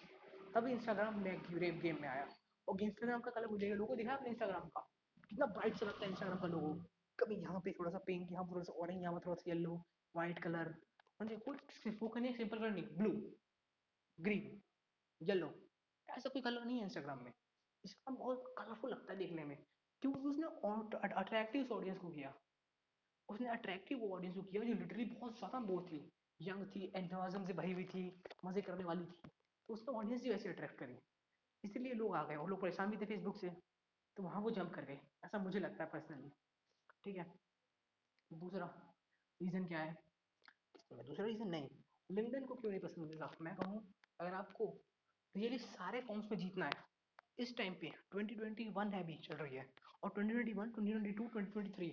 तभी 0.55 0.71
इंस्टाग्राम 0.71 1.19
में 1.19 1.41
गेम 1.81 2.01
में 2.01 2.09
आया। 2.09 2.27
और 2.67 2.81
इंस्टाग्राम 2.83 3.21
का 3.21 3.31
कलर 3.31 3.47
मुझे 3.47 3.67
लोगों 3.69 3.87
को 3.87 3.95
दिखा 3.95 4.13
अपने 4.13 4.29
इंस्टाग्राम 4.29 4.67
का। 4.69 4.81
कितना 5.29 5.45
ब्राइट 5.47 5.77
सा 5.77 5.85
लगता 5.85 6.05
है 6.05 6.09
इंस्टाग्राम 6.11 6.39
का 6.39 6.47
लोगो 6.47 6.73
कभी 7.19 7.35
यहाँ 7.35 7.59
पे 7.59 7.71
थोड़ा 7.71 7.91
सा 7.91 7.97
पिंक 8.07 8.31
यहाँ 8.31 8.47
थोड़ा 8.51 8.63
सा 8.63 8.73
ऑरेंज 8.73 9.01
यहाँ 9.01 9.21
थोड़ा 9.25 9.35
सा 9.35 9.49
येलो 9.51 9.75
व्हाइट 10.15 10.39
कलर 10.43 10.73
म्हणजे 11.19 11.35
कुछ 11.45 11.87
वो 12.01 12.07
करनी 12.07 12.33
सिंपल 12.33 12.57
कलर 12.57 12.71
नहीं 12.71 12.97
ब्लू 12.97 13.11
ग्रीन 14.19 14.61
येलो 15.21 15.53
ऐसा 16.09 16.29
कोई 16.29 16.41
कलर 16.41 16.65
नहीं 16.65 16.77
है 16.77 16.83
इंस्टाग्राम 16.83 17.23
में। 17.23 17.31
इंस्टाग्राम 17.31 18.17
बहुत 18.17 18.53
कलरफुल 18.57 18.91
लगता 18.91 19.11
है 19.13 19.17
देखने 19.19 19.43
में। 19.45 19.57
क्योंकि 20.01 20.19
उसने 20.19 21.07
अट्रैक्टिव 21.09 21.73
ऑडियंस 21.73 21.99
को 21.99 22.09
किया। 22.09 22.33
उसने 23.29 23.47
अट्रैक्टिव 23.49 24.03
ऑडियंस 24.03 24.35
को 24.35 24.41
किया 24.41 24.63
जो 24.63 24.73
लिटरली 24.73 25.05
बहुत 25.05 25.37
ज़्यादा 25.37 25.59
वो 25.67 25.81
थी। 25.81 25.99
यंग 26.39 26.65
थी 26.75 26.91
एंथुआजम 26.95 27.45
से 27.45 27.53
भरी 27.53 27.71
हुई 27.71 27.83
थी, 27.85 28.03
मज़े 28.45 28.61
करने 28.61 28.83
वाली 28.83 29.05
थी। 29.05 29.29
तो 29.69 29.73
उसने 29.73 29.93
ऑडियंस 29.93 30.23
ही 30.23 30.29
वैसे 30.29 30.49
अट्रैक्ट 30.49 30.77
करी। 30.79 30.97
इसलिए 31.63 31.93
लोग 31.93 32.15
आ 32.15 32.23
गए 32.23 32.35
और 32.35 32.49
लोग 32.49 32.61
परेशान 32.61 32.89
भी 32.89 32.97
थे 32.97 33.05
फेसबुक 33.05 33.37
से 33.37 33.49
तो 34.17 34.23
वहाँ 34.23 34.41
वो 34.41 34.51
जंप 34.51 34.73
कर 34.73 34.85
गए 34.85 34.99
ऐसा 35.25 35.39
मुझे 35.39 35.59
लगता 35.59 35.83
है 35.83 35.89
पर्सनली 35.89 36.29
ठीक 37.03 37.17
है? 37.17 37.25
दूसरा 38.33 38.65
रीज़न 39.41 39.65
क्या 39.65 39.79
है? 39.79 39.97
दूसरा 40.93 41.25
रीज़न 41.25 41.47
नहीं 41.47 41.69
लिंकडइन 42.11 42.45
को 42.45 42.55
क्यों 42.55 42.71
नहीं 42.71 42.81
पसंद 42.81 43.07
मिलता 43.07 43.31
मैं 43.41 43.55
कहूँ 43.55 43.93
अगर 44.19 44.33
आपको 44.33 44.81
रियली 45.35 45.57
सारे 45.57 46.01
फॉर्म्स 46.01 46.31
में 46.31 46.37
जीतना 46.37 46.65
है 46.65 46.85
इस 47.39 47.57
टाइम 47.57 47.73
पे 47.73 47.91
2021 48.15 48.93
है 48.93 49.03
भी 49.03 49.17
चल 49.17 49.35
रही 49.35 49.55
है 49.55 49.69
और 50.03 50.09
2021, 50.09 50.71
2022, 50.79 51.27
2023 51.29 51.91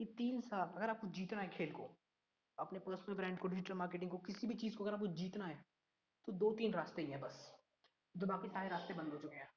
ये 0.00 0.04
तीन 0.04 0.40
साल 0.40 0.68
अगर 0.76 0.90
आपको 0.90 1.06
जीतना 1.06 1.40
है 1.40 1.48
खेल 1.48 1.72
को 1.72 1.90
अपने 2.58 2.78
पर्सनल 2.78 3.14
ब्रांड 3.14 3.38
को 3.38 3.48
डिजिटल 3.48 3.74
मार्केटिंग 3.74 4.10
को 4.10 4.18
किसी 4.18 4.46
भी 4.46 4.54
चीज़ 4.54 4.76
को 4.76 4.84
अगर 4.84 4.94
आपको 4.94 5.06
जीतना 5.06 5.46
है 5.46 5.64
तो 6.26 6.32
दो 6.32 6.52
तीन 6.52 6.72
रास्ते 6.72 7.02
ही 7.02 7.10
हैं 7.10 7.20
बस। 7.20 7.61
जो 8.14 8.26
बाकी 8.26 8.48
सारे 8.48 8.68
रास्ते 8.68 8.94
बंद 8.94 9.12
हो 9.12 9.18
चुके 9.18 9.36
हैं। 9.36 9.48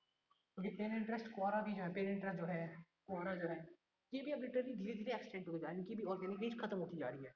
क्योंकि 0.58 0.70
पेन 0.70 0.96
इंटरेस्ट 0.96 1.28
क्वारा 1.28 1.62
भी 1.62 1.74
जो 1.74 1.84
है 1.84 1.94
पेन 1.94 2.10
इंटरेस्ट 2.10 2.40
जो 2.40 2.46
है 2.46 2.68
क्वारा 3.08 3.36
जो 3.36 3.48
है, 3.48 3.68
ये 4.14 4.22
भी 4.22 4.32
अब 4.32 4.42
लिटरली 4.42 4.76
धीरे 4.76 4.94
धीरे 4.94 5.14
एक्सटेंड 5.14 5.48
होते 5.48 5.60
जा 5.60 5.68
रही 5.68 5.76
है, 5.76 5.82
इनकी 5.82 5.96
भी 5.96 6.04
ऑर्गेनिक 6.04 6.40
रीच 6.40 6.60
खत्म 6.60 6.78
होती 6.78 6.98
जा 6.98 7.10
रही 7.10 7.24
है। 7.24 7.34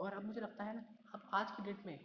और 0.00 0.12
अब 0.12 0.24
मुझे 0.24 0.40
लगता 0.40 0.64
है 0.64 0.76
ना, 0.76 0.96
अब 1.14 1.30
आज 1.34 1.50
की 1.50 1.62
डेट 1.62 1.86
में 1.86 1.98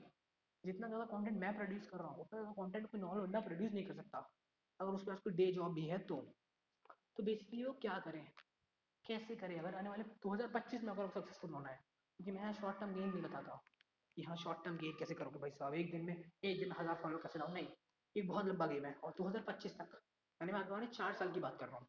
जितना 0.66 0.88
ज़्यादा 0.88 1.06
कंटेंट 1.06 1.38
मैं 1.38 1.56
प्रोड्यूस 1.56 1.90
कर 1.90 1.98
रहा 1.98 2.08
हूँ, 2.08 2.22
उतना 2.22 2.40
ज़्यादा 2.40 2.64
कंटेंट 2.64 2.92
कोई 2.92 3.02
नॉर्मल 3.02 3.22
बंदा 3.22 3.40
प्रोड्यूस 3.40 3.72
नहीं 3.72 3.86
कर 3.86 3.94
सकता। 3.94 4.30
अगर 4.80 4.92
उसके 4.92 5.12
पास 5.12 5.20
कोई 5.20 5.34
डे 5.34 5.52
जॉब 5.52 5.74
भी 5.74 5.86
है 5.86 5.98
तो। 5.98 6.16
तो 7.18 7.24
बेसिकली 7.24 7.64
वो 7.64 7.74
क्या 7.74 8.00
करें? 8.00 8.32
कैसे 9.06 9.36
करें? 9.36 9.60
अगर 9.60 9.76
आने 9.76 9.90
वाले 9.90 10.04
2025 10.04 10.84
में 10.84 10.94
अगर 10.94 11.10
सक्सेसफुल 11.10 11.52
होना 11.52 11.70
है, 11.70 11.80
क्योंकि 12.20 12.32
मैं 12.32 12.54
शॉर्ट 12.54 12.80
टर्म 12.80 12.94
गेन 12.94 13.10
नहीं 13.10 13.22
बताता। 13.22 13.62
कि 14.18 14.24
हाँ 14.24 14.36
शॉर्ट 14.36 14.64
टर्म 14.64 14.78
गेन 14.78 14.92
कैसे 15.00 15.14
करोगे 15.14 15.40
भाई 15.40 15.52
साहब? 15.52 15.74
एक 15.74 15.92
दिन 15.92 16.06
में, 16.06 16.32
एक 16.44 16.60
दिन 16.60 16.72
हज़ार 16.72 16.96
फॉलो 16.96 17.18
कैसे 17.18 17.40
लाओ 17.40 17.54
नहीं। 17.54 17.68
एक 18.18 18.28
बहुत 18.28 18.46
लंबा 18.46 18.68
गेम 18.68 18.86
है 18.86 18.94
और 18.94 19.12
2025 19.12 19.78
तक। 19.78 20.02
मैंने 20.42 20.54
मैं 20.54 20.60
आगे 20.60 20.88
चार 20.88 21.14
साल 21.14 21.32
की 21.32 21.40
बात 21.40 21.58
कर 21.60 21.68
रहा 21.68 21.78
हूँ 21.78 21.88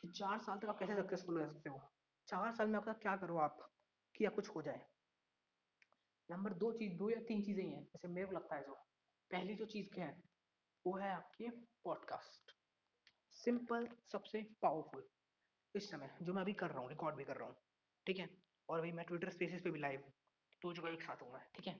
कि 0.00 0.08
चार 0.08 0.38
साल 0.38 0.58
तक 0.58 0.66
आप 0.66 0.78
कैसे 0.78 0.96
सक्सेसफुल 0.96 1.40
हो 1.40 1.46
सकते 1.46 1.70
हो? 1.70 1.80
चार 2.28 2.52
साल 2.52 2.68
में 2.68 2.76
आपका 2.76 2.92
क्या 2.92 3.16
करो 3.16 3.36
आप 3.36 3.72
कि 4.14 4.24
या 4.24 4.30
कुछ 4.30 4.48
हो 4.48 4.62
जाए? 4.62 4.86
नंबर 6.30 6.52
दो 6.52 6.72
चीज़, 6.72 6.98
दो 6.98 7.10
या 7.10 7.20
तीन 7.20 7.42
चीज़ें 7.42 7.64
ही 7.64 7.70
हैं। 7.70 7.84
जैसे 7.84 8.08
मेरे 8.08 8.26
को 8.26 8.32
लगता 8.32 8.56
है 8.56 8.62
जो 8.62 8.74
पहली 9.30 9.54
जो 9.54 9.66
चीज़ 9.66 9.94
क्या 9.94 10.06
है, 10.06 10.22
वो 10.86 10.98
है 10.98 11.10
आपके 11.10 11.48
पॉडकास्ट 11.84 12.52
सिंपल 13.30 13.88
सबसे 14.12 14.42
पावरफुल 14.62 15.08
इस 15.76 15.90
समय 15.90 16.18
जो 16.22 16.34
मैं 16.34 16.42
अभी 16.42 16.52
कर 16.52 16.70
रहा 16.70 16.78
हूँ 16.78 16.88
रिकॉर्ड 16.88 17.16
भी 17.16 17.24
कर 17.24 17.36
रहा 17.36 17.48
हूँ, 17.48 17.56
ठीक 18.06 18.18
है? 18.18 18.28
और 18.68 18.78
अभी 18.78 18.92
मैं 18.92 19.06
ट्विटर 19.06 19.30
स्पेसिस 19.30 19.60
पे 19.60 19.70
भी 19.70 19.80
लाइव 19.80 20.00
दो 20.62 20.72
जगह 20.72 20.88
एक 20.88 21.02
साथ 21.02 21.22
हूँ 21.22 21.32
मैं, 21.32 21.42
ठीक 21.54 21.66
है? 21.66 21.74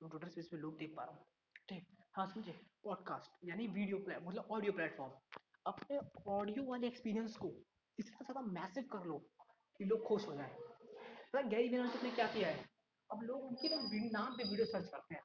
ट्विटर 0.00 0.28
स्पेस 0.28 0.48
पे 0.48 0.56
लोग 0.56 0.78
देख 0.78 0.94
पा 0.96 1.04
रहा 1.04 1.12
हूँ, 1.12 1.26
ठीक? 1.68 1.99
हाँ 2.14 2.26
समझे 2.26 2.52
पॉडकास्ट 2.84 3.48
यानी 3.48 3.66
वीडियो 3.66 3.98
प्ले 3.98 4.14
मतलब 4.26 4.48
ऑडियो 4.50 4.72
प्लेटफॉर्म 4.72 5.12
अपने 5.66 5.98
ऑडियो 6.28 6.64
वाले 6.64 6.86
एक्सपीरियंस 6.86 7.36
को 7.36 7.48
इतना 7.98 8.24
ज़्यादा 8.24 8.40
मैसिव 8.52 8.84
कर 8.92 9.04
लो 9.04 9.18
कि 9.80 9.84
लोग 9.84 10.02
खुश 10.06 10.26
हो 10.28 10.34
जाएँ। 10.34 10.50
मतलब 10.50 11.48
गैरी 11.50 11.68
वेनरचिक 11.68 12.02
ने 12.02 12.10
क्या 12.10 12.26
किया 12.26 12.48
है? 12.48 12.64
अब 13.10 13.22
लोग 13.22 13.44
उनके 13.44 13.68
ना 13.68 14.18
नाम 14.18 14.36
पे 14.36 14.44
वीडियो 14.44 14.66
सर्च 14.66 14.88
करते 14.88 15.14
हैं। 15.14 15.22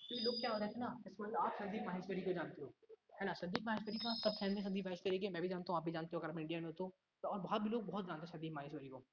तो 0.00 0.24
लोग 0.24 0.40
क्या 0.40 0.50
हो 0.52 0.58
रहे 0.58 0.68
थे 0.68 0.80
ना 0.80 0.94
जैसे 1.04 1.22
मतलब 1.22 1.36
आप 1.36 1.56
संदीप 1.58 1.82
माहेश्वरी 1.86 2.20
को 2.20 2.32
जानते 2.32 2.62
हो 2.62 2.72
है 3.20 3.26
ना? 3.26 3.32
संदीप 3.32 3.64
माहेश्वरी 3.66 3.98
का 3.98 4.14
सब 4.14 4.54
में 4.54 4.62
संदीप 4.62 4.84
माहेश्वरी 4.84 5.18
के 5.18 5.30
मैं 5.30 5.42
भी 5.42 5.48
जानता 5.48 5.72
हूँ 5.72 5.80
आप 5.80 5.84
भी 5.84 5.92
जानते 5.92 6.16
हो 6.16 6.20
अगर 6.20 6.32
आप 6.32 6.38
इंडिया 6.38 6.60
में 6.60 6.66
हो 6.66 6.72
तो, 6.72 6.92
तो 7.22 7.28
और 7.28 7.40
बहुत 7.40 7.62
भी 7.62 7.70
लोग 7.70 7.86
बहुत 7.86 8.06
जानते 8.06 8.26
हैं 8.26 8.32
संदीप 8.32 8.52
माहेश्वरी 8.52 8.88
को। 8.88 9.04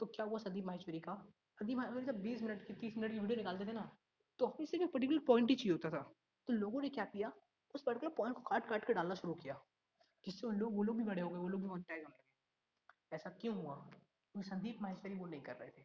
तो 0.00 0.06
क्या 0.06 0.26
हुआ 0.26 0.38
संदीप 0.38 0.64
माहेश्वरी 0.64 1.00
का? 1.00 1.14
संदीप 1.58 1.76
माहेश्वरी 1.76 2.04
जब 2.04 2.22
बीस 2.22 2.42
मिनट 2.42 2.66
की 2.66 2.74
तीस 2.74 2.96
मिनट 2.98 3.12
की 3.12 3.18
वीडियो 3.18 3.36
निकालते 3.36 3.66
थे 3.66 3.72
ना 3.72 3.90
तो 4.40 4.46
हमें 4.46 4.66
सिर्फ़ 4.66 4.90
पर्टिकुलर 4.92 5.18
पॉइंट 5.26 5.50
ही 5.50 5.56
चाहिए 5.56 5.72
होता 5.72 5.90
था। 5.90 6.10
तो 6.46 6.52
लोगों 6.52 6.82
ने 6.82 6.88
क्या 6.88 7.04
किया? 7.04 7.32
उस 7.74 7.82
पर्टिकुलर 7.82 8.12
पॉइंट 8.12 8.36
को 8.36 8.42
काट 8.42 8.68
काट 8.68 8.84
के 8.84 8.94
डालना 8.94 9.14
शुरू 9.14 9.34
किया, 9.34 9.60
जिससे 10.24 10.46
उन 10.46 10.56
लोग, 10.56 10.76
वो 10.76 10.82
लोग 10.82 10.96
भी 10.96 11.04
बड़े 11.04 11.22
हो 11.22 11.30
गए, 11.30 11.36
वो 11.36 11.48
लोग 11.48 11.60
भी 11.60 11.68
मोनेटाइज 11.68 12.04
होने 12.04 12.14
लगे। 12.14 13.16
ऐसा 13.16 13.30
क्यों 13.30 13.56
हुआ? 13.56 13.74
क्योंकि 13.74 14.48
संदीप 14.48 14.82
माहेश्वरी 14.82 15.14
वो 15.14 15.26
नहीं 15.26 15.40
कर 15.40 15.56
रहे 15.56 15.70
थे। 15.70 15.82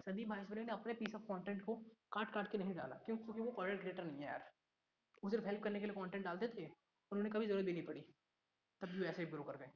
संदीप 0.00 0.28
माहेश्वरी 0.28 0.64
ने 0.64 0.72
अपने 0.72 0.94
पीस 0.94 1.14
ऑफ़ 1.14 1.22
कंटेंट 1.22 1.62
को 1.62 1.76
काट 2.12 2.32
काट 2.34 2.50
के 2.50 2.58
नहीं 2.58 2.74
डाला, 2.74 2.96
क्यों? 2.96 3.16
क्योंकि 3.16 3.40
वो 3.40 3.50
कंटेंट 3.50 3.80
क्रिएटर 3.80 4.04
नहीं 4.04 4.18
है 4.18 4.26
यार। 4.26 4.52
वो 5.24 5.30
सिर्फ़ 5.30 5.44
हेल्प 5.44 5.62
करने 5.62 5.80
के 5.80 5.86
लिए 5.86 5.94
कंटेंट 5.94 6.24
डालते 6.24 6.48
थे, 6.48 6.66
उन्होंने 7.12 7.30
कभी 7.30 7.46
ज़रूरत 7.46 7.64
भी 7.64 7.72
नहीं 7.72 7.86
पड़ी। 7.86 8.00
तब 8.80 8.88
भी 8.88 9.04
ऐसे 9.04 9.22
ही 9.22 9.30
ग्रो 9.30 9.42
कर 9.42 9.56
गए। 9.56 9.70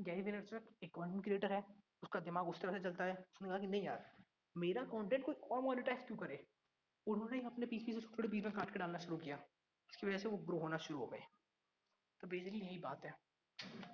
गैरी 0.00 0.22
वेनरचक 0.22 0.62
एक 0.82 0.94
कंटेंट 0.94 1.24
क्रिएटर 1.24 1.52
है, 1.52 1.66
उसका 2.02 2.20
दिमाग 2.20 2.48
उस 2.48 2.60
तरह 2.60 2.72
से 2.72 2.80
चलता 2.80 3.04
है, 3.04 3.14
उसने 3.14 3.48
कहा 3.48 3.58
कि 3.58 3.66
नहीं 3.66 3.82
यार, 3.82 4.12
मेरा 4.56 4.82
कंटेंट 4.82 5.24
कोई 5.24 5.34
और 5.34 5.60
मोनिटाइज 5.60 6.06
क्यों 6.06 6.18
करे? 6.18 6.46
उन्होंने 7.06 7.40
अपने 7.40 7.66
पीस 7.66 7.82
पीस 7.82 7.94
छोटे 7.94 8.16
छोटे 8.16 8.28
पीस 8.28 8.44
में 8.44 8.52
काट 8.52 8.70
के 8.70 8.78
डालना 8.78 8.98
शुरू 8.98 9.16
किया। 9.16 9.42
इसकी 9.92 10.06
वजह 10.06 10.18
से 10.18 10.28
वो 10.28 10.36
ग्रो 10.36 10.58
होना 10.58 10.76
शुरू 10.76 10.98
हो 10.98 11.06
गए। 11.06 11.22
तो 12.20 12.26
बेसिकली 12.26 12.60
यही 12.60 12.78
बात 12.78 13.04
है। 13.04 13.10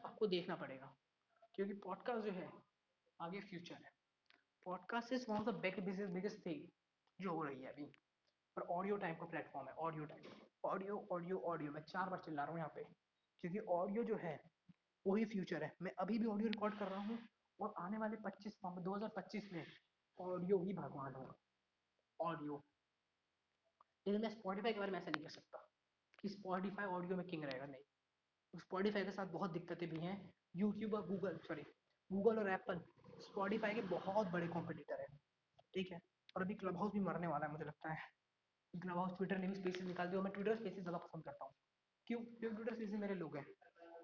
आपको 0.04 0.26
देखना 0.26 0.56
पड़ेगा। 0.56 0.96
क्योंकि 1.54 1.74
पॉडकास्ट 1.74 2.24
जो 2.24 2.32
है, 2.32 2.52
आगे 3.20 3.40
फ्यूचर 3.40 3.74
है। 3.74 3.90
Podcast 4.64 5.12
is 5.12 5.30
one 5.30 5.38
of 5.38 5.46
the 5.46 5.54
big 5.54 5.80
biggest 6.12 6.46
thing 6.46 6.68
जो 7.20 7.32
हो 7.32 7.42
रही 7.42 7.62
है 7.62 7.72
अभी। 7.72 7.94
और 8.56 8.62
ऑडियो 8.62 8.96
टाइप 8.96 9.20
का 9.20 9.26
प्लेटफॉर्म 9.26 9.68
है 9.68 9.74
audio 9.74 10.04
type 10.04 10.50
audio 10.64 11.08
audio 11.12 11.38
audio 11.40 11.72
मैं 11.72 11.82
चार 11.82 12.08
बार 12.08 12.20
चिल्ला 12.20 12.42
रहा 12.42 12.52
हूँ 12.52 12.58
यहाँ 12.58 12.72
पे। 12.74 12.84
क्योंकि 13.40 13.58
ऑडियो 13.58 14.04
जो 14.04 14.16
है 14.16 14.50
वही 15.06 15.24
फ्यूचर 15.24 15.64
है। 15.64 15.76
मैं 15.82 15.92
अभी 15.98 16.18
भी 16.18 16.26
ऑडियो 16.26 16.48
रिकॉर्ड 16.48 16.78
कर 16.78 16.88
रहा 16.88 17.00
हूँ 17.00 17.28
और 17.60 17.74
आने 17.78 17.98
वाले 17.98 18.16
25 18.16 18.56
दो 18.64 18.94
हज़ार 18.96 19.10
पच्चीस 19.16 19.52
में 19.52 19.66
ऑडियो 20.20 20.62
ही 20.64 20.72
भगवान 20.72 21.14
होगा। 21.14 21.34
ऑडियो 22.20 22.64
लेकिन 24.06 24.22
मैं 24.22 24.30
स्पॉटिफाई 24.30 24.72
के 24.72 24.78
बारे 24.78 24.92
में 24.92 24.98
ऐसा 24.98 25.10
नहीं 25.10 25.22
कर 25.22 25.30
सकता। 25.30 25.67
स्पॉटिफाई 26.24 26.86
ऑडियो 26.86 27.16
में 27.16 27.26
किंग 27.26 27.44
रहेगा, 27.44 27.66
नहीं। 27.66 28.58
स्पॉटिफाई 28.58 29.04
के 29.04 29.10
साथ 29.10 29.26
बहुत 29.26 29.50
दिक्कतें 29.50 29.88
भी 29.88 30.00
हैं। 30.00 30.16
यूट्यूब 30.56 30.94
और 30.94 31.06
गूगल 31.06 31.36
सॉरी 31.38 31.62
गूगल 32.10 32.38
और 32.38 32.48
एप्पल 32.48 32.80
स्पॉटिफाई 33.20 33.74
के 33.74 33.80
बहुत 33.82 34.26
बड़े 34.26 34.46
कॉम्पिटिटर 34.48 35.00
है, 35.00 35.06
ठीक 35.74 35.90
है? 35.92 35.98
और 36.36 36.42
अभी 36.42 36.54
क्लब 36.54 36.76
हाउस 36.76 36.92
भी 36.92 37.00
मरने 37.00 37.26
वाला 37.26 37.46
है, 37.46 37.52
मुझे 37.52 37.64
लगता 37.64 37.92
है। 37.92 38.08
क्लब 38.74 38.96
हाउस 38.96 39.16
ट्विटर 39.16 39.38
ने 39.38 39.46
भी 39.46 39.54
स्पेसेस 39.54 39.82
निकाल 39.82 40.08
दिया 40.08 40.22
मैं 40.22 40.32
ट्विटर 40.32 40.56
स्पेसेस 40.56 40.82
ज़्यादा 40.82 40.98
पसंद 40.98 41.24
करता 41.24 41.44
हूँ। 41.44 41.54
क्यों? 42.06 42.18
क्योंकि 42.20 42.56
ट्विटर 42.56 42.74
स्पेसेस 42.74 43.00
मेरे 43.00 43.14
लोग 43.14 43.36
हैं। 43.36 43.46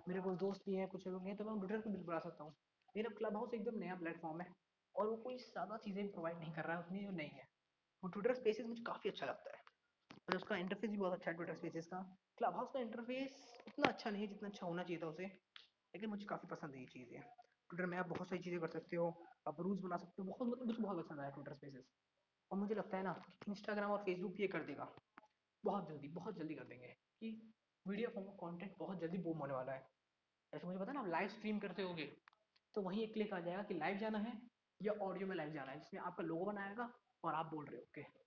मेरे 0.09 0.21
कुछ 0.21 0.39
दोस्त 0.39 0.63
भी 0.67 0.75
हैं, 0.75 0.89
कुछ 0.89 1.07
लोग 1.07 1.27
हैं 1.27 1.37
तो 1.37 1.45
मैं 1.45 1.59
ट्विटर 1.59 1.81
को 1.81 1.91
बिल्कुल 1.91 2.07
बढ़ा 2.07 2.19
सकता 2.21 2.45
हूँ। 2.45 2.55
लेकिन 2.95 3.13
क्लब 3.13 3.37
हाउस 3.37 3.55
एकदम 3.55 3.79
नया 3.79 3.95
प्लेटफॉर्म 3.95 4.41
है, 4.41 4.47
और 4.95 5.07
वो 5.07 5.17
कोई 5.17 5.37
ज़्यादा 5.39 5.77
चीज़ें 5.77 6.13
प्रोवाइड 6.13 6.39
नहीं 6.39 6.53
कर 6.55 6.65
रहा 6.65 6.77
है, 6.77 6.83
उतनी 6.85 7.07
नहीं 7.07 7.31
है। 7.31 7.49
वो 8.03 8.09
ट्विटर 8.09 8.35
स्पेसिस 8.35 8.67
मुझे 8.67 8.83
काफ़ी 8.83 9.11
अच्छा 9.11 9.27
लगता 9.27 9.54
है। 9.54 9.54
और 10.29 10.37
उसका 10.37 10.57
इंटरफेस 10.57 10.91
भी 10.91 10.97
बहुत 10.97 11.13
अच्छा 11.13 11.31
है 11.31 11.37
ट्विटर 11.37 11.55
स्पेसेस 11.55 11.87
का। 11.87 11.99
क्लब 12.39 12.55
हाउस 12.55 12.71
का 12.73 12.81
इंटरफेस 12.81 13.63
इतना 13.69 13.89
अच्छा 13.89 14.11
नहीं 14.11 14.23
है 14.23 14.29
जितना 14.29 14.49
अच्छा 14.49 14.67
होना 14.67 14.83
चाहिए 14.83 15.03
था 15.03 15.07
उसे। 15.07 15.25
लेकिन 15.25 16.11
मुझे 16.11 16.27
काफ़ी 16.27 16.49
पसंद 16.49 16.75
है 16.75 16.81
ये 16.81 16.87
चीज़ें। 16.87 17.21
ट्विटर 17.21 17.87
में 17.87 17.99
आप 17.99 18.09
बहुत 18.09 18.29
सारी 18.29 18.43
चीज़ें 18.43 18.61
कर 18.61 18.69
सकते 18.69 18.97
हो, 18.97 19.07
आप 19.49 19.61
रूल्स 19.61 19.81
बना 19.81 19.97
सकते 19.97 20.23
हो, 20.23 20.29
बहुत 20.29 20.49
मतलब 20.49 20.67
मुझे 20.67 20.83
बहुत 20.83 21.05
पसंद 21.05 21.21
आया 21.21 21.31
ट्विटर 21.31 21.55
स्पेसेस 21.55 21.93
और 22.51 22.59
मुझे 22.59 22.75
लगता 22.75 22.97
है 22.97 23.03
ना 23.05 23.23
इंस्टाग्राम 23.49 23.91
और 23.91 23.99
फेसबुक 23.99 24.41
ये 24.41 24.47
कर 24.47 24.65
देगा। 24.65 24.89
बहुत 25.65 25.89
जल्दी 25.89 26.09
बहुत 26.09 26.37
जल्दी 26.37 26.55
कर 26.55 26.65
देंगे। 26.65 26.89
कि 27.21 27.53
वीडियो 27.87 28.09
फॉर्म 28.09 28.27
कॉन्टेंट 28.37 28.77
बहुत 28.79 29.01
जल्दी 29.01 29.19
बूम 29.19 29.39
होने 29.39 29.55
वाला 29.55 29.73
है। 29.73 29.87
ऐसे 30.53 30.67
मुझे 30.67 30.79
पता 30.79 30.93
ना, 30.93 31.01
आप 31.01 31.07
लाइव 31.09 31.29
स्ट्रीम 31.29 31.59
करते 31.59 31.83
होगे 31.83 32.05
तो 32.75 32.83
वहीं 32.83 33.03
एक 33.03 33.13
क्लिक 33.15 33.33
आ 33.33 33.41
जाएगा 33.41 33.63
कि 33.63 33.75
लाइव 33.75 33.99
जाना 33.99 34.19
है 34.19 34.33
या 34.81 34.93
ऑडियो 35.03 35.27
में 35.29 35.37
लाइव 35.37 35.53
जाना 35.53 35.73
है, 35.73 35.79
जिसमें 35.79 36.01
आपका 36.01 36.25
लोगो 36.25 36.45
बनाएगा 36.45 36.93
और 37.25 37.35
आप 37.35 37.47
बोल 37.47 37.65
रहे 37.65 37.77
हो 37.77 37.83
ओके 37.83 38.24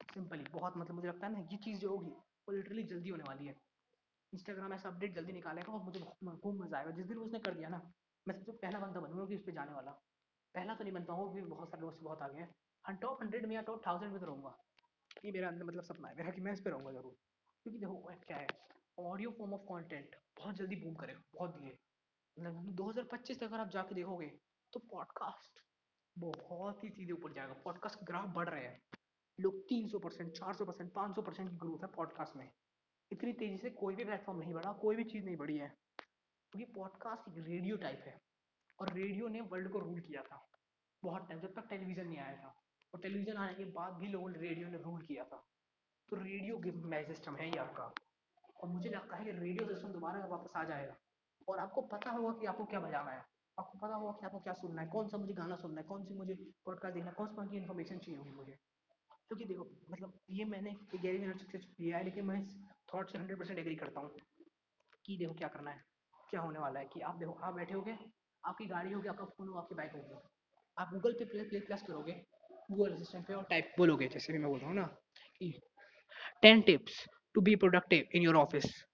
सिंपली 0.00 0.44
बहुत 0.52 0.76
मतलब 0.76 0.94
मुझे 0.94 1.08
लगता 1.08 1.26
है 1.26 1.32
ना, 1.32 1.38
ये 1.52 1.56
चीज़ 1.56 1.78
जो 1.80 1.90
होगी, 1.90 2.10
वो 2.10 2.52
लिटरली 2.52 2.82
जल्दी 2.84 3.10
होने 3.10 3.24
वाली 3.28 3.46
है। 3.46 3.54
इंस्टाग्राम 4.32 4.72
ऐसा 4.72 4.88
अपडेट 4.88 5.14
जल्दी 5.14 5.32
निकालेगा 5.32 5.72
और 5.72 5.82
मुझे 5.82 6.00
खूब 6.40 6.62
मज़ा 6.62 6.78
आएगा। 6.78 6.90
जिस 6.90 7.06
दिन 7.06 7.18
उसने 7.18 7.38
कर 7.38 7.54
दिया 7.54 7.68
ना, 7.68 7.80
मैं 8.26 8.34
सबसे 8.34 8.52
पहला 8.52 8.78
बंदा 8.78 9.00
बनूँगा 9.00 9.26
कि 9.26 9.36
उस 9.36 9.42
पर 9.42 9.52
जाने 9.52 9.72
वाला। 9.72 9.90
पहला 10.54 10.74
तो 10.74 10.84
नहीं 10.84 10.92
बन 10.92 11.04
पाऊँगा 11.04 11.32
क्योंकि 11.32 11.50
बहुत 11.50 11.70
सारे 11.70 11.80
लोग 11.82 12.02
बहुत 12.02 12.22
आगे 12.22 12.40
हैं। 12.40 12.54
हाँ 12.84 12.96
टॉप 12.96 13.22
हंड्रेड 13.22 13.46
में 13.46 13.54
या 13.56 13.62
टॉप 13.62 13.86
थाउज़ेंड 13.86 14.12
में 14.12 14.20
तो 14.20 14.26
रहूँगा। 14.26 14.56
ये 15.24 15.32
मेरा 15.32 15.48
अंदर 15.48 15.64
मतलब 15.64 15.82
सपना 15.82 16.08
है 16.08 16.16
मेरा 16.16 16.30
कि 16.30 16.40
मैं 16.40 16.52
इस 16.52 16.60
पर 16.60 16.70
रहूँगा 16.70 16.92
ज़रूर। 16.92 17.16
क्योंकि 17.66 17.78
देखो 17.78 17.96
क्या 18.26 18.36
है 18.36 18.46
ऑडियो 18.98 19.30
फॉर्म 19.30 19.54
ऑफ़ 19.54 19.62
कॉन्टेंट 19.68 20.16
बहुत 20.38 20.54
जल्दी 20.54 20.76
बूम 20.76 20.94
करेगा 20.94 21.20
बहुत 21.34 21.56
दिए 21.56 21.78
मतलब 22.36 22.74
2025 22.74 23.38
तक 23.38 23.44
अगर 23.44 23.60
आप 23.60 23.70
जाके 23.70 23.94
देखोगे 23.94 24.26
तो 24.72 24.80
पॉडकास्ट 24.80 25.62
बहुत 26.16 26.84
ही 26.84 26.88
चीज़ें 26.90 27.12
ऊपर 27.14 27.32
जाएगा। 27.32 27.54
पॉडकास्ट 27.64 28.04
ग्राफ 28.04 28.28
बढ़ 28.34 28.48
रहे 28.48 28.64
हैं। 28.64 28.80
लोग 29.40 29.68
300 29.68 29.98
परसेंट, 29.98 30.32
चार 30.32 30.54
सौ 30.54 30.64
परसेंट, 30.64 30.92
पाँच 30.92 31.16
सौ 31.16 31.22
परसेंट 31.22 31.50
की 31.50 31.56
ग्रोथ 31.56 31.78
है 31.82 31.88
पॉडकास्ट 31.88 32.36
में। 32.36 32.50
इतनी 33.12 33.32
तेज़ी 33.32 33.58
से 33.58 33.70
कोई 33.70 33.94
भी 33.94 34.04
प्लेटफॉर्म 34.04 34.38
नहीं 34.38 34.54
बढ़ा, 34.54 34.72
कोई 34.72 34.96
भी 34.96 35.04
चीज़ 35.04 35.24
नहीं 35.24 35.36
बढ़ी 35.36 35.58
है। 35.58 35.76
क्योंकि 36.52 36.72
पॉडकास्ट 36.72 37.38
एक 37.38 37.44
रेडियो 37.46 37.76
टाइप 37.76 38.04
है 38.06 38.22
और 38.80 38.92
रेडियो 38.92 39.28
ने 39.28 39.40
वर्ल्ड 39.40 39.72
को 39.72 39.78
रूल 39.78 40.00
किया 40.00 40.22
था। 40.22 40.48
बहुत 41.04 41.28
टाइम 41.28 41.40
जब 41.40 41.54
तक 41.54 41.66
टेलीविज़न 41.68 42.06
नहीं 42.06 42.18
आया 42.18 42.42
था 42.42 42.62
और 42.94 43.00
टेलीविज़न 43.00 43.36
आने 43.36 43.54
के 43.54 43.64
बाद 43.64 43.94
भी 43.94 44.08
लोगों 44.08 44.28
ने 44.28 44.38
रेडियो 44.38 44.68
ने 44.68 44.78
रूल 44.78 45.02
किया 45.02 45.24
था। 45.24 45.44
तो 46.08 46.16
रेडियो 46.16 46.86
मैच 46.86 47.06
सिस्टम 47.06 47.36
है 47.36 47.48
ये 47.48 47.56
आपका। 47.56 47.92
और 48.62 48.68
मुझे 48.68 48.90
लगता 48.90 49.16
है 49.16 49.24
कि 49.24 49.30
रेडियो 49.30 49.68
सिस्टम 49.68 49.88
दोबारा 49.88 50.26
वापस 50.26 50.52
आ 50.56 50.64
जाएगा। 50.64 50.96
और 51.48 51.58
आपको 51.58 51.80
पता 51.80 52.10
होगा 52.10 52.38
कि 52.40 52.46
आपको 52.46 52.64
क्या 52.64 52.80
बजाना 52.80 53.10
है। 53.10 53.26
आपको 53.58 53.78
पता 53.78 53.94
होगा 53.94 54.12
कि 54.12 54.26
आपको 54.26 54.38
क्या 54.38 54.52
सुनना 54.52 54.82
है, 54.82 54.88
कौन 54.88 55.08
सा 55.08 55.16
मुझे 55.16 55.34
गाना 55.34 55.56
सुनना 55.56 55.80
है, 55.80 55.86
कौन 55.86 56.04
सी 56.04 56.14
मुझे 56.14 56.34
पॉडकास्ट 56.34 56.94
देखना 56.94 57.10
है, 57.10 57.14
कौन 57.14 57.28
सी 57.28 57.50
की 57.50 57.56
इन्फॉर्मेशन 57.56 57.98
चाहिए 57.98 58.18
होगी 58.18 58.30
मुझे। 58.30 58.58
क्योंकि 59.30 59.44
देखो 59.44 59.64
मतलब 59.90 60.18
ये 60.30 60.44
मैंने 60.44 60.70
गैरी 60.94 61.18
वेनरचिक 61.18 61.50
से 61.52 61.58
लिया 61.80 61.98
है, 61.98 62.04
लेकिन 62.04 62.24
मैं 62.26 62.40
इस 62.40 62.54
थॉट 62.94 63.10
से 63.10 63.18
हंड्रेड 63.18 63.38
परसेंट 63.38 63.58
एग्री 63.58 63.74
करता 63.76 64.00
हूँ 64.00 64.10
कि 65.04 65.16
देखो 65.16 65.34
क्या 65.34 65.48
करना 65.48 65.70
है, 65.70 65.82
क्या 66.30 66.40
होने 66.40 66.58
वाला 66.58 66.80
है 66.80 66.86
कि 66.86 67.00
आप 67.00 67.16
देखो, 67.16 67.32
आप 67.32 67.54
बैठे 67.54 67.74
होगे, 67.74 67.96
आपकी 68.44 68.66
गाड़ी 68.66 68.92
होगी, 68.92 69.08
आपका 69.08 69.24
फ़ोन 69.26 69.48
होगा, 69.48 69.60
आपकी 69.60 69.74
बाइक 69.74 69.92
होगी। 69.92 70.14
आप 70.76 70.90
गूगल 70.92 71.12
पे 71.12 71.24
प्ले 71.24 71.42
प्ले 71.44 71.60
प्लस 71.60 71.82
करोगे 71.82 72.12
गूगल 72.70 72.92
असिस्टेंट 72.92 73.26
पे 73.26 73.34
और 73.34 73.44
टाइप 73.44 73.72
बोलोगे, 73.78 74.08
जैसे 74.08 74.32
भी 74.32 74.38
मैं 74.38 74.48
बोल 74.48 74.58
रहा 74.60 74.68
हूँ 74.68 74.76
ना, 74.76 74.86
कि 75.36 75.52
ten 76.42 76.60
tips 76.62 77.04
to 77.34 77.40
be 77.40 77.56
productive 77.56 78.08
in 78.14 78.22
your 78.22 78.36
office 78.36 78.84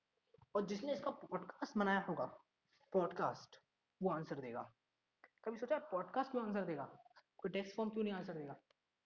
और 0.55 0.67
जिसने 0.67 0.93
इसका 0.93 1.11
पॉडकास्ट 1.11 1.79
बनाया 1.79 2.01
होगा 2.09 2.25
पॉडकास्ट 2.93 3.61
वो 4.01 4.11
आंसर 4.11 4.41
देगा। 4.41 4.63
कभी 5.45 5.59
सोचा 5.59 5.79
पॉडकास्ट 5.91 6.31
क्यों 6.31 6.45
आंसर 6.47 6.65
देगा? 6.65 6.85
कोई 7.39 7.51
टेक्स्ट 7.53 7.77
फॉर्म 7.77 7.91
क्यों 7.91 8.05
नहीं 8.05 8.15
आंसर 8.15 8.35
देगा? 8.35 8.57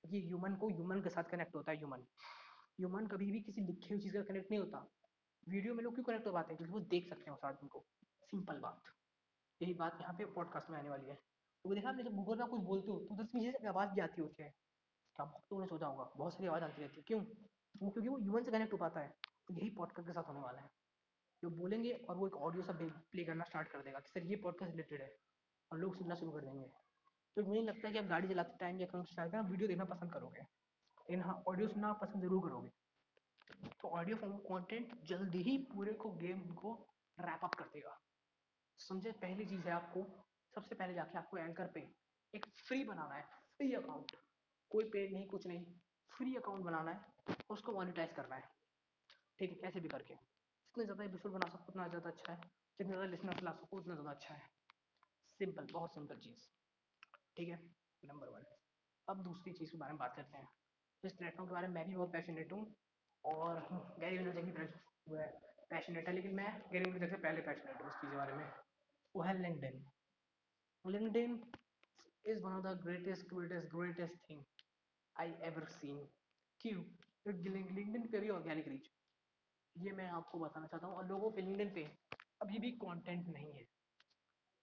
क्योंकि 0.05 0.27
ह्यूमन 0.27 0.55
को 0.57 0.69
ह्यूमन 0.69 1.03
के 1.03 1.09
साथ 1.09 1.25
कनेक्ट 1.25 1.55
होता 1.55 1.73
है 1.73 1.79
ह्यूमन 1.79 2.01
ह्यूमन 2.81 3.07
कभी 3.07 3.33
भी 3.33 3.41
किसी 3.41 3.61
लिखी 3.61 3.89
हुई 3.89 4.03
चीज़ 4.03 4.15
का 4.15 4.23
कनेक्ट 4.23 4.51
नहीं 4.51 4.61
होता। 4.61 4.91
वीडियो 5.49 5.75
में 5.75 5.85
लोग 5.85 5.95
क्यों 5.95 6.05
कनेक्ट 6.05 6.27
हो 6.27 6.33
पाते 6.33 6.49
हैं? 6.49 6.57
क्योंकि 6.57 6.73
वो 6.73 6.81
देख 6.81 7.09
सकते 7.09 7.25
हैं 7.31 7.37
उस 7.37 7.45
आदमी 7.45 7.69
को। 7.69 7.87
सिंपल 8.25 8.59
बात। 8.59 8.83
यही 9.63 9.75
बात 9.75 9.99
यहाँ 10.01 10.15
पे 10.15 10.25
पॉडकास्ट 10.25 10.71
में 10.71 10.79
आने 10.79 10.91
वाली 10.91 11.07
है। 11.07 11.15
तो 11.65 11.75
देखा 11.75 11.89
आपने, 11.89 12.03
जब 12.03 12.13
गूगल 12.13 12.39
में 12.39 12.49
कुछ 12.49 12.61
बोलते 12.61 12.91
हो 12.91 12.99
तो 12.99 13.15
उधर 13.15 13.27
से 13.27 13.69
आवाज़ 13.69 13.91
भी 13.91 14.01
आती 14.01 14.23
होती 14.23 14.43
है। 14.43 14.51
क्या 15.17 15.27
लोगों 15.27 15.61
ने 15.61 15.67
सोचा 15.67 15.87
होगा? 15.87 16.05
बहुत 16.17 16.33
सारी 16.33 16.47
आवाज़ 16.47 16.65
आती 16.65 16.83
रहती 16.83 16.97
है। 16.97 17.03
क्यों? 17.03 17.25
वो 17.83 17.91
क्योंकि 17.91 18.09
वो 18.09 18.17
ह्यूमन 18.17 18.45
से 18.45 18.51
कनेक्ट 18.51 18.73
हो 18.73 18.79
पाता 18.79 19.01
है। 19.01 19.09
तो 19.49 19.55
यही 19.55 19.71
पॉडकास्ट 19.71 20.09
के 20.09 20.13
साथ 20.13 20.23
होने 20.23 20.41
वाला 20.41 20.61
है। 20.61 20.69
जो 21.43 21.51
बोलेंगे 21.51 21.93
और 21.93 22.17
वो 22.17 22.27
एक 22.27 22.37
ऑडियो 22.37 22.63
सा 22.63 22.73
प्ले 23.13 23.25
करना 23.25 23.45
स्टार्ट 23.45 23.69
कर 23.69 23.83
देगा 23.83 24.01
कि 24.01 24.09
सर 24.09 24.27
ये 24.27 24.37
पॉडकास्ट 24.37 24.71
रिलेटेड 24.71 25.03
है। 25.03 25.17
और 25.73 25.79
लोग 25.79 25.97
सुनना 25.97 26.15
शुरू 26.15 26.33
कर 26.33 26.41
देंगे। 26.41 26.84
तो 27.37 27.43
मुझे 27.43 27.61
लगता 27.63 27.87
है 27.87 27.93
कि 27.93 27.99
आप 27.99 28.05
गाड़ी 28.05 28.29
चलाते 28.29 28.57
टाइम 28.59 28.81
या 28.81 28.87
कहीं 28.87 29.03
चलाते 29.05 29.37
हैं 29.37 29.45
वीडियो 29.45 29.69
देखना 29.69 29.85
पसंद 29.85 30.13
करोगे। 30.13 30.41
लेकिन 30.41 31.23
हाँ 31.23 31.43
ऑडियो 31.49 31.69
सुनना 31.69 31.93
पसंद 31.93 32.23
ज़रूर 32.23 32.43
करोगे। 32.43 32.71
तो 33.83 33.89
ऑडियो 33.89 34.17
फॉर्म 34.17 34.37
कंटेंट 34.39 34.95
जल्दी 35.05 35.43
ही 35.43 35.57
पूरे 35.73 35.93
को 35.93 36.11
गेम 36.13 36.41
को 36.55 36.73
रैप 37.19 37.45
अप 37.45 37.55
कर 37.55 37.65
देगा। 37.65 37.99
समझे? 38.79 39.13
पहली 39.13 39.45
चीज़ 39.47 39.67
है 39.67 39.73
आपको, 39.73 40.05
सबसे 40.55 40.75
पहले 40.75 40.95
जाके 40.95 41.19
आपको 41.19 41.39
एंकर 41.39 41.67
पे 41.67 41.81
एक 42.35 42.47
फ्री 42.59 42.85
बनाना 42.85 43.15
है 43.15 43.23
फ्री 43.59 43.73
अकाउंट 43.75 44.17
कोई 44.71 44.85
पेड 44.85 45.13
नहीं, 45.13 45.27
कुछ 45.27 45.47
नहीं। 45.47 45.65
फ्री 46.13 46.35
अकाउंट 46.37 46.65
बनाना 46.65 46.91
है, 46.91 47.37
उसको 47.51 47.73
मोनिटाइज 47.73 48.13
करना 48.13 48.37
है। 48.37 48.49
ठीक 49.39 49.51
है 49.51 49.57
कैसे 49.57 49.81
भी 49.81 49.89
करके। 49.89 50.15
जितने 50.15 50.85
ज़्यादा 50.85 51.05
एपिसोड 51.05 51.33
बना 51.33 51.49
सको 51.49 51.69
उतना 51.69 51.89
ज़्यादा 51.89 52.11
अच्छा 52.11 52.33
है। 52.33 52.41
जितने 52.41 52.87
ज़्यादा 52.87 53.11
लिसनर्स 53.11 53.43
ला 53.43 53.53
सको, 53.53 53.77
उतना 53.77 53.95
ज़्यादा 53.95 54.11
अच्छा 54.11 54.35
है। 54.35 54.43
सिंपल 55.41 55.67
बहुत 55.73 55.95
सिंपल 55.95 56.19
चीज़। 56.19 56.49
ठीक 57.37 57.49
है? 57.49 57.59
नंबर 58.03 58.29
वन 58.29 58.45
अब 59.09 59.23
दूसरी 59.23 59.53
चीज़ 59.53 59.71
के 59.71 59.79
बारे 59.79 59.93
में 59.93 59.99
बात 59.99 60.15
करते 60.17 60.39
हैं। 60.39 60.49
इस 61.05 61.13
प्लेटफॉर्म 61.13 61.49
के 61.49 61.55
बारे 61.55 61.69
में 61.69 61.75
मैं 61.75 61.87
भी 61.89 61.97
बहुत 61.97 62.13
पैशनेट 62.13 62.53
हूँ 62.53 62.61
और 63.25 63.61
गैरी 64.01 64.19
वेनरचक 64.19 64.45
भी 64.45 64.53
पैशनेट 65.71 66.09
है 66.09 66.15
लेकिन 66.15 66.35
मैं 66.35 66.49
गैरी 66.73 66.91
वेनरचक 66.91 67.11
से 67.11 67.23
पहले 67.23 67.41
पैशनेट 67.43 67.83
हूँ 67.83 67.89
इस 67.89 67.95
चीज़ 67.95 68.11
के 68.11 68.17
बारे 68.17 68.35
में। 68.35 68.45
वो 69.15 69.23
है 69.23 69.39
LinkedIn 69.41 69.85
LinkedIn 70.85 71.41
is 72.25 72.39
one 72.43 72.53
of 72.53 72.65
the 72.65 72.81
greatest 72.83 73.29
greatest 73.35 73.75
greatest 73.75 74.19
thing 74.31 74.43
I 75.17 75.33
ever 75.49 75.65
seen 75.71 75.99
क्यों? 76.61 76.83
लिंकडिन 77.27 78.07
पे 78.13 78.21
भी 78.21 78.29
ऑर्गेनिक 78.31 78.69
रीच 78.69 78.91
ये 79.77 79.93
मैं 79.93 80.09
आपको 80.17 80.39
बताना 80.39 80.67
चाहता 80.67 80.87
हूँ। 80.87 80.97
और 80.97 81.07
लोगों 81.09 81.31
पे 81.33 81.43
लिंकडिन 81.43 81.71
पे 81.75 81.85
अभी 82.43 82.59
भी 82.59 82.71
कंटेंट 82.83 83.29
नहीं 83.29 83.53
है। 83.53 83.65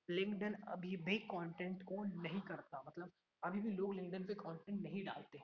लिंकडिन 0.10 0.54
अभी 0.68 0.98
भी 0.98 1.18
कंटेंट 1.18 1.84
को 1.84 2.04
नहीं 2.22 2.42
करता। 2.42 2.84
मतलब 2.88 3.12
अभी 3.44 3.60
भी 3.62 3.70
लोग 3.70 3.94
लिंकडिन 3.96 4.26
पे 4.26 4.34
कंटेंट 4.34 4.82
नहीं 4.82 5.06
डालते। 5.06 5.40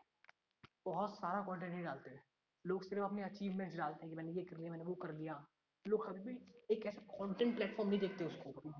बहुत 0.85 1.17
सारा 1.17 1.41
कंटेंट 1.41 1.73
नहीं 1.73 1.83
डालते। 1.83 2.19
लोग 2.65 2.83
सिर्फ़ 2.83 3.03
अपने 3.03 3.23
अचीवमेंट्स 3.23 3.75
डालते 3.77 3.99
हैं 4.01 4.09
कि 4.09 4.15
मैंने 4.15 4.31
ये 4.31 4.43
कर 4.43 4.57
लिया, 4.57 4.71
मैंने 4.71 4.83
वो 4.83 4.95
कर 4.95 5.13
लिया। 5.13 5.45
लोग 5.85 6.07
कभी 6.07 6.19
भी 6.19 6.35
एक 6.71 6.85
ऐसा 6.85 7.01
कंटेंट 7.01 7.55
प्लेटफॉर्म 7.55 7.89
नहीं 7.89 7.99
देखते 7.99 8.25
उसको 8.25 8.73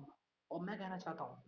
और 0.50 0.60
मैं 0.60 0.78
कहना 0.78 0.98
चाहता 0.98 1.24
हूँ 1.24 1.42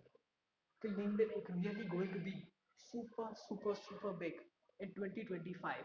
कि 0.82 0.88
लिंक्डइन 0.88 1.30
एक 1.30 1.50
really 1.50 1.84
going 1.84 2.12
to 2.12 2.20
be 2.20 2.32
super 2.78 3.34
super 3.34 3.74
super 3.74 4.16
big 4.16 4.40
in 4.80 4.92
2025 4.92 5.84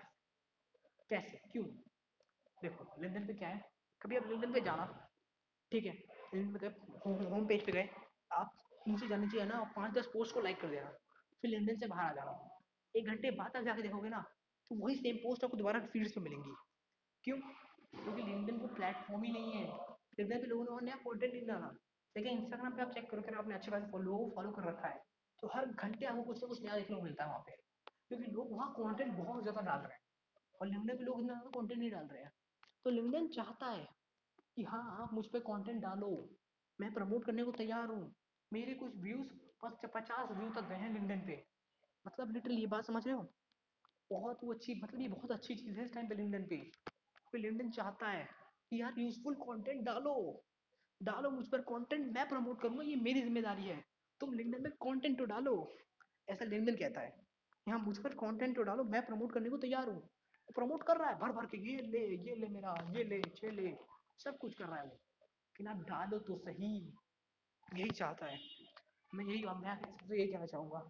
कैसे? 1.10 1.38
क्यों? 1.52 1.66
देखो 2.62 3.02
लिंक्डइन 3.02 3.28
पे 3.28 3.34
क्या 3.34 3.50
है? 3.50 3.62
कभी 4.02 4.18
आप 4.18 4.28
लिंक्डइन 4.28 4.54
पे 4.54 4.62
जाना, 4.62 4.86
ठीक 5.72 5.86
है? 5.86 5.94
लिंक्डइन 6.36 6.58
पे 6.58 6.68
होम 7.30 7.48
पेज 7.48 7.66
पे 7.66 7.72
गए 7.72 7.90
आप 8.32 8.52
नीचे 8.88 9.08
जाने 9.08 9.28
चाहिए 9.28 9.46
ना, 9.46 9.64
पाँच 9.76 9.94
दस 9.94 10.06
पोस्ट 10.14 10.34
को 10.34 10.42
लाइक 10.42 10.62
कर 10.62 10.68
देना, 10.68 10.90
फिर 11.44 11.52
लिंक्डइन 11.52 11.78
से 11.78 11.88
बाहर 11.88 12.06
आ 12.06 12.14
जाना। 12.14 12.60
एक 12.96 13.06
घंटे 13.06 13.32
बाद 13.32 13.56
आप 13.58 13.64
जाके 13.64 13.82
देखोगे 13.82 14.10
ना 14.10 14.24
तो 14.72 14.76
वही 14.76 14.96
सेम 14.96 15.16
पोस्ट 15.18 15.44
आपको 15.44 15.58
दोबारा 15.58 15.80
फीड्स 15.88 16.18
में 16.18 16.24
मिलेंगी। 16.24 16.54
क्यों? 17.24 17.38
क्योंकि 17.94 18.22
लिंक्डइन 18.22 18.58
को 18.60 18.68
प्लेटफॉर्म 18.76 19.24
ही 19.24 19.32
नहीं 19.32 19.52
है। 19.52 19.66
लिंक्डइन 20.20 20.40
पे 20.42 20.48
लोगों 20.48 20.64
ने 20.66 20.86
नया 20.86 20.96
कंटेंट 20.98 21.34
नहीं 21.34 21.46
डाला। 21.48 21.68
लेकिन 22.16 22.32
इंस्टाग्राम 22.34 22.76
पे 22.76 22.82
आप 22.82 22.92
चेक 22.92 23.10
करो 23.12 23.22
कि 23.22 23.36
आपने 23.36 23.56
अच्छे 23.56 23.72
खासे 23.72 24.04
लोगों 24.04 24.18
को 24.20 24.36
फॉलो 24.36 24.52
कर 24.52 24.64
रखा 24.64 24.88
है 24.88 25.02
तो 25.44 25.48
हर 25.56 25.66
घंटे 25.68 26.06
आपको 26.06 26.24
कुछ 26.24 26.42
ना 26.44 26.48
कुछ 26.48 26.64
नया 26.64 26.76
देखने 26.76 26.96
को 26.96 27.02
मिलता 27.02 27.24
है 27.24 27.30
वहाँ 27.30 27.42
पे। 27.42 27.56
क्योंकि 28.10 28.32
लोग 28.32 28.52
वहाँ 28.52 28.72
कंटेंट 28.74 29.14
बहुत 29.18 29.42
ज़्यादा 29.44 29.62
डाल 29.62 29.80
रहे 29.80 29.94
हैं। 29.94 30.04
और 30.62 30.68
लिंक्डइन 30.68 30.98
पे 30.98 31.04
लोग 31.04 31.20
इतना 31.20 31.34
ज़्यादा 31.34 31.60
कंटेंट 31.60 31.80
नहीं 31.80 31.92
डाल 31.92 32.08
रहे 32.08 32.24
हैं। 32.24 32.32
तो 32.86 32.90
लिंक्डइन 32.90 33.28
चाहता 33.28 33.68
है 33.68 33.88
कि 34.58 34.64
हाँ 34.64 34.84
आप 35.02 35.14
मुझ 35.14 35.26
पर 35.26 35.40
कंटेंट 35.40 35.82
डालो। 35.82 36.12
मैं 36.80 36.94
प्रमोट 36.94 37.26
करने 37.26 37.44
को 37.44 37.52
तैयार 37.52 37.88
हूँ। 37.88 38.14
मेरे 38.52 38.74
कुछ 38.74 38.96
व्यूज़ 38.98 39.34
पचास 39.86 40.32
व्यू 40.32 40.50
तक 40.50 40.68
गए 40.70 40.76
हैं 40.76 40.94
लिंक्डइन 40.94 41.20
पे। 41.20 41.44
मतलब 42.06 42.32
लिटरली 42.32 42.60
ये 42.62 42.68
बात 42.68 42.86
समझ 42.86 43.06
रहे 43.08 43.16
हो? 43.16 43.22
बहुत 44.12 44.40
वो 44.44 44.54
अच्छी 44.54 44.74
मतलब 44.84 45.02
ये 45.02 45.08
बहुत 45.08 45.32
अच्छी 45.32 45.56
चीज़ 45.56 45.78
है 45.78 45.86
इस 45.86 45.94
टाइम 45.94 46.08
पे 46.08 46.16
लिंक्डइन 46.16 46.46
पे। 46.46 46.58
फिर 47.32 47.42
लिंक्डइन 47.42 47.72
चाहता 47.72 48.08
है 48.08 48.28
कि 48.72 48.82
यार 48.82 49.00
यूजफुल 49.00 49.36
कंटेंट 49.36 49.84
डालो। 49.86 50.44
डालो 51.02 51.30
मुझ 51.30 51.48
पर 51.48 51.62
कंटेंट 51.62 52.12
मैं 52.16 52.28
प्रमोट 52.30 52.62
करूँगा, 52.62 52.84
ये 52.84 52.96
मेरी 52.96 53.22
ज़िम्मेदारी 53.22 53.64
है। 53.64 53.84
तुम 54.22 54.34
लिंक्डइन 54.34 54.64
में 54.64 54.72
कंटेंट 54.72 55.18
तो 55.18 55.26
डालो, 55.26 55.56
ऐसा 56.28 56.46
लिंक्डइन 56.46 56.76
कहता 56.76 57.02
है। 57.02 57.14
यहाँ 57.68 57.80
मुझ 57.80 57.98
पर 57.98 58.14
कंटेंट 58.16 58.56
तो 58.56 58.64
डालो, 58.64 58.84
मैं 58.84 59.06
प्रमोट 59.06 59.34
करने 59.34 59.50
को 59.50 59.58
तैयार 59.58 59.90
हूँ। 59.90 60.10
प्रमोट 60.50 60.84
कर 60.84 60.98
रहा 60.98 61.10
है 61.10 61.20
भर 61.20 61.32
भर 61.32 61.46
के, 61.46 61.58
ये 61.58 61.78
ले 61.82 62.06
ये 62.30 62.36
ले 62.36 62.48
मेरा, 62.48 62.76
ये 62.98 63.04
ले, 63.04 63.22
छे 63.36 63.52
ले, 63.52 63.76
सब 64.20 64.38
कुछ 64.38 64.54
कर 64.54 64.66
रहा 64.66 64.80
है 64.80 64.86
वो। 64.86 65.00
लेकिन 65.56 65.68
आप 65.68 65.84
डालो 65.88 66.18
तो 66.20 66.36
सही। 66.38 66.70
यही 67.70 67.90
चाहता 67.90 68.26
है। 68.26 68.40
मैं 69.12 69.26
यही 69.26 69.44
मैं 69.44 69.76
सबसे 69.76 70.18
यही 70.18 70.32
कहना 70.32 70.46
चाहूँगा। 70.46 70.82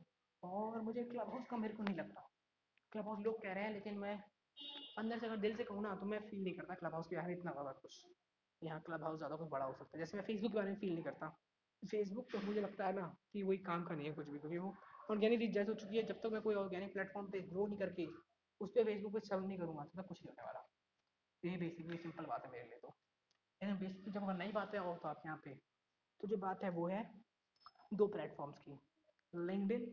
और 0.43 0.81
मुझे 0.81 1.03
क्लब 1.03 1.29
हाउस 1.29 1.45
का 1.49 1.57
मेरे 1.57 1.73
को 1.73 1.83
नहीं 1.83 1.95
लगता। 1.95 2.21
क्लब 2.91 3.07
हाउस 3.07 3.19
लोग 3.19 3.41
कह 3.43 3.53
रहे 3.53 3.63
हैं, 3.63 3.73
लेकिन 3.73 3.97
मैं 3.99 4.15
अंदर 4.97 5.19
से 5.19 5.25
अगर 5.25 5.37
दिल 5.37 5.55
से 5.57 5.63
कहूँ 5.63 5.83
ना 5.83 5.93
तो 5.95 6.05
मैं 6.05 6.19
फील 6.19 6.43
नहीं 6.43 6.53
करता 6.53 6.75
क्लब 6.75 6.93
हाउस 6.93 7.07
के 7.07 7.15
बारे 7.15 7.27
में 7.27 7.37
इतना 7.37 7.51
ज़्यादा 7.51 7.71
कुछ। 7.71 8.01
यहाँ 8.61 8.79
क्लब 8.81 9.03
हाउस 9.03 9.17
ज़्यादा 9.17 9.35
कुछ 9.35 9.49
बड़ा 9.49 9.65
हो 9.65 9.73
सकता 9.73 9.97
है। 9.97 10.03
जैसे 10.03 10.17
मैं 10.17 10.23
फेसबुक 10.25 10.51
के 10.51 10.57
बारे 10.57 10.69
में 10.69 10.77
फील 10.79 10.93
नहीं 10.93 11.03
करता। 11.03 11.29
फेसबुक 11.83 12.31
तो 12.31 12.39
मुझे 12.41 12.61
लगता 12.61 12.85
है 12.85 12.93
ना 12.95 13.07
कि 13.33 13.43
वही 13.43 13.57
काम 13.63 13.83
का 13.85 13.95
नहीं 13.95 14.07
है 14.07 14.13
कुछ 14.13 14.29
भी, 14.29 14.39
क्योंकि 14.39 14.57
वो 14.57 14.73
ऑर्गेनिक 15.11 15.39
रीच 15.39 15.51
जैसे 15.51 15.71
हो 15.71 15.75
चुकी 15.75 15.97
है। 15.97 16.03
जब 16.03 16.21
तक 16.21 16.29
मैं 16.33 16.41
कोई 16.41 16.55
ऑर्गेनिक 16.55 16.93
प्लेटफॉर्म 16.93 17.27
पे 17.31 17.41
ग्रो 17.49 17.67
नहीं 17.67 17.77
करके, 17.77 18.05
उस 18.61 18.71
पर 18.71 18.83
फेसबुक 18.83 19.13
पे 19.13 19.19
सर्व 19.19 19.47
नहीं 19.47 19.57
करूँगा 19.57 19.83
तो 19.83 19.97
मैं 19.97 20.07
कुछ 20.07 20.25
नहीं 20.25 20.33
होने 20.33 20.45
वाला। 20.45 20.67
यही 21.43 21.57
बेसिकली 21.57 21.97
सिंपल 21.97 22.25
बात 22.25 22.45
है 22.45 22.51
मेरे 22.51 22.65
लिए 22.65 22.79
तो। 22.79 22.95
लेकिन 23.61 23.77
बेसिकली 23.77 24.11
जब 24.13 24.23
अगर 24.23 24.33
नई 24.33 24.51
बातें 24.51 24.79
और 24.79 24.97
तो 24.97 25.07
आप 25.07 25.21
यहाँ 25.25 25.37
पे 25.45 25.53
तो 26.21 26.27
जो 26.27 26.37
बात 26.37 26.63
है 26.63 26.69
वो 26.69 26.87
है 26.87 27.03
दो 27.93 28.07
प्लेटफॉर्म्स 28.07 28.59
की 28.59 28.79
लिंक्डइन 29.33 29.91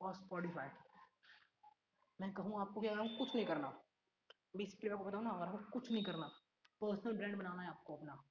और 0.00 0.14
स्पॉटिफाई 0.14 0.68
मैं 2.20 2.32
कहूँ 2.32 2.60
आपको 2.60 2.80
कि 2.80 2.88
अगर 2.88 3.00
आपको 3.00 3.24
कुछ 3.24 3.34
नहीं 3.34 3.46
करना 3.46 3.68
बेसिकली 4.56 4.90
आपको 4.90 5.04
बताऊँ 5.04 5.24
ना, 5.24 5.30
अगर 5.30 5.46
आपको 5.46 5.70
कुछ 5.70 5.90
नहीं 5.92 6.04
करना 6.04 6.26
पर्सनल 6.80 7.16
ब्रांड 7.16 7.36
बनाना 7.38 7.62
है 7.62 7.68
आपको 7.68 7.96
अपना 7.96 8.22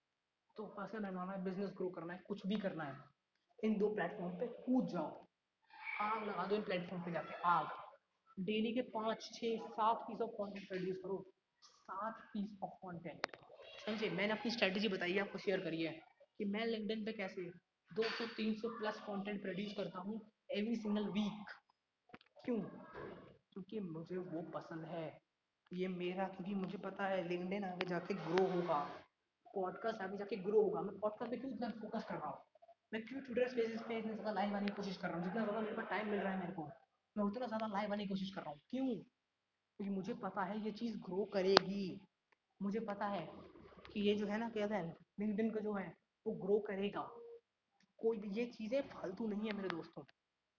तो 0.57 0.65
पर्सनल 0.67 0.99
ब्रांड 0.99 1.15
बनाना 1.15 1.31
है 1.31 1.43
बिज़नेस 1.43 1.71
ग्रो 1.77 1.89
करना 1.89 2.13
है, 2.13 2.19
कुछ 2.27 2.45
भी 2.47 2.55
करना 2.55 2.83
है, 2.83 2.95
इन 3.59 3.77
दो 3.77 3.89
प्लेटफॉर्म 3.95 4.37
पे 4.39 4.47
कूद 4.63 4.87
जाओ। 4.87 5.25
आग 6.01 6.27
लगा 6.27 6.45
दो 6.45 6.55
इन 6.55 6.63
प्लेटफॉर्म 6.63 7.03
पे 7.03 7.11
जाके, 7.11 7.33
आग। 7.33 7.67
डेली 8.37 8.73
के 8.73 8.81
पाँच 8.91 9.29
छः 9.33 9.67
सात 9.67 10.05
पीस 10.07 10.21
ऑफ़ 10.21 10.31
कॉन्टेंट 10.37 10.67
प्रोड्यूस 10.67 10.97
करो, 11.03 11.25
सात 11.63 12.29
पीस 12.33 12.57
ऑफ़ 12.63 12.73
कंटेंट 12.85 13.27
समझे 13.85 14.09
मैंने 14.09 14.33
अपनी 14.33 14.51
स्ट्रेटजी 14.51 14.87
बताई 14.87 15.17
आपको 15.19 15.37
शेयर 15.37 15.59
करी 15.59 15.81
है 15.83 15.91
कि 16.39 16.45
मैं 16.45 16.65
लिंक्डइन 16.65 17.03
पे 17.05 17.11
कैसे 17.13 17.43
200 17.91 18.25
300 18.37 18.69
प्लस 18.77 18.99
कंटेंट 18.99 19.41
प्रोड्यूस 19.41 19.73
करता 19.77 19.99
हूँ 19.99 20.19
एवरी 20.51 20.75
सिंगल 20.75 21.07
वीक 21.09 21.51
क्यों? 22.45 22.57
क्योंकि 23.53 23.79
मुझे 23.79 24.17
वो 24.17 24.41
पसंद 24.55 24.85
है। 24.85 25.05
ये 25.71 25.87
मेरा, 25.87 26.27
क्योंकि 26.27 26.53
मुझे 26.53 26.77
पता 26.77 27.07
है 27.07 27.27
लिंक्डइन 27.27 27.63
आगे 27.63 27.85
जाके 27.85 28.13
ग्रो 28.13 28.45
होगा 28.47 28.79
पॉडकास्ट 29.55 30.01
आगे 30.01 30.17
जाके 30.17 30.35
ग्रो 30.37 30.61
होगा। 30.61 30.81
मैं 30.81 30.99
पॉडकास्ट 30.99 31.31
पे 31.31 31.37
क्यों 31.37 31.51
इतना 31.53 31.69
फोकस 31.69 32.03
कर 32.09 32.15
रहा 32.15 32.29
हूँ? 32.29 32.41
मैं 32.93 33.05
क्यों 33.05 33.21
ट्विटर 33.21 33.47
स्पेसेस 33.47 33.81
पे 33.87 33.97
इतना 33.97 34.13
ज़्यादा 34.13 34.31
लाइव 34.31 34.55
आने 34.55 34.65
की 34.65 34.73
कोशिश 34.73 34.97
कर 34.97 35.07
रहा 35.07 35.17
हूँ? 35.17 35.25
जितना 35.25 35.43
ज़्यादा 35.43 35.61
मेरे 35.61 35.75
पास 35.75 35.89
टाइम 35.89 36.09
मिल 36.09 36.19
रहा 36.19 36.33
है 36.33 36.39
मेरे 36.39 36.53
को, 36.53 36.69
मैं 37.15 37.25
उतना 37.25 37.47
ज़्यादा 37.47 37.67
लाइव 37.67 37.93
आने 37.93 38.03
की 38.03 38.09
कोशिश 38.09 38.29
कर 38.35 38.41
रहा 38.41 38.51
हूँ। 38.51 38.59
क्यों? 38.69 38.87
क्योंकि 38.87 39.93
मुझे 39.95 40.13
पता 40.13 40.43
है 40.43 40.63
ये 40.65 40.71
चीज़ 40.71 40.97
ग्रो 40.97 41.25
करेगी। 41.25 42.01
मुझे 42.61 42.79
पता 42.79 43.05
है 43.05 43.27
ये 43.95 44.15
जो 44.15 44.27
है 44.27 44.37
ना 44.37 44.49
कहते 44.49 44.75
हैं 44.75 44.95
लिंक्डइन 45.19 45.49
का 45.51 45.59
जो 45.59 45.73
है, 45.73 45.87
वो 46.25 46.33
ग्रो 46.35 46.59
करेगा। 46.59 47.01
कोई 47.99 48.21
ये 48.29 48.45
चीज़ें 48.45 48.81
फालतू 48.89 49.27
नहीं 49.27 49.49
है 49.49 49.55
मेरे 49.57 49.67
दोस्तों। 49.67 50.03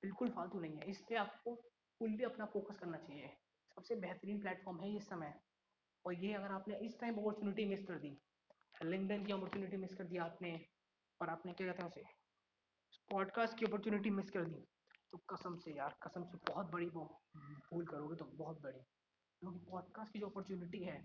बिल्कुल 0.03 0.31
फालतू 0.31 0.61
नहीं 0.61 0.77
है। 0.77 0.91
इस 0.91 1.01
पर 1.01 1.17
आपको 1.17 1.55
फुल्ली 2.01 2.25
अपना 2.25 2.45
फोकस 2.45 2.79
करना 2.79 2.99
चाहिए। 2.99 3.29
सबसे 3.77 3.97
बेहतरीन 3.97 4.41
प्लेटफॉर्म 4.41 4.81
है 4.81 4.95
इस 4.97 5.09
समय। 5.09 5.35
और 6.05 6.15
ये 6.15 6.33
अगर 6.35 6.53
आपने 6.53 6.77
इस 6.87 6.99
टाइम 7.01 7.19
अपॉर्चुनिटी 7.19 7.65
मिस 7.65 7.85
कर 7.85 7.99
दी 7.99 8.17
लिंक्डइन 8.85 9.25
की 9.25 9.33
अपॉर्चुनिटी 9.33 9.77
मिस 9.77 9.95
कर 9.95 10.05
दी 10.05 10.17
आपने, 10.19 10.53
और 11.21 11.29
आपने 11.29 11.53
क्या 11.53 11.73
कहते 11.73 12.01
हैं 12.01 12.15
उसे 12.93 13.05
पॉडकास्ट 13.11 13.59
की 13.59 13.67
अपॉर्चुनिटी 13.67 14.11
मिस 14.11 14.31
कर 14.31 14.45
दी 14.45 14.65
तो 15.13 15.19
कसम 15.31 15.57
से 15.57 15.77
यार, 15.77 15.97
कसम 16.03 16.25
से 16.25 16.39
बहुत 16.49 16.71
बड़ी 16.73 16.87
वो 16.89 17.05
भूल 17.37 17.87
करोगे 17.87 18.17
तो 18.17 18.25
बहुत 18.25 18.61
बड़ी। 18.63 18.79
क्योंकि 19.43 19.59
पॉडकास्ट 19.71 20.13
की 20.13 20.19
जो 20.19 20.27
अपॉर्चुनिटी 20.27 20.83
है 20.85 20.99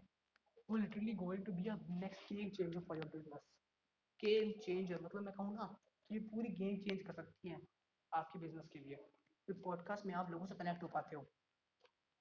वो 0.72 0.78
literally 0.78 1.14
going 1.14 1.46
to 1.46 1.52
be 1.52 1.70
a 1.70 1.76
next 1.90 2.34
game 2.34 2.50
changer 2.50 2.80
for 2.80 2.98
your 2.98 3.08
business 3.08 3.42
game 4.24 4.52
changer 4.52 5.02
मतलब 5.02 5.24
मैं 5.24 5.34
कहूँ 5.34 5.56
ना 5.56 5.64
कि 6.10 6.16
ये 6.16 6.22
पूरी 6.22 6.50
गेम 6.50 6.78
चेंज 6.78 7.02
कर 7.02 7.14
सकती 7.14 7.50
है 7.50 7.62
आपके 8.14 8.40
बिज़नेस 8.40 8.70
के 8.74 8.80
लिए। 8.80 8.96
तो 9.48 9.54
पॉडकास्ट 9.54 10.06
में 10.06 10.14
आप 10.14 10.30
लोगों 10.30 10.46
से 10.46 10.56
कनेक्ट 10.56 10.84
हो 10.84 10.88
पाते 10.88 11.16
हो। 11.16 11.28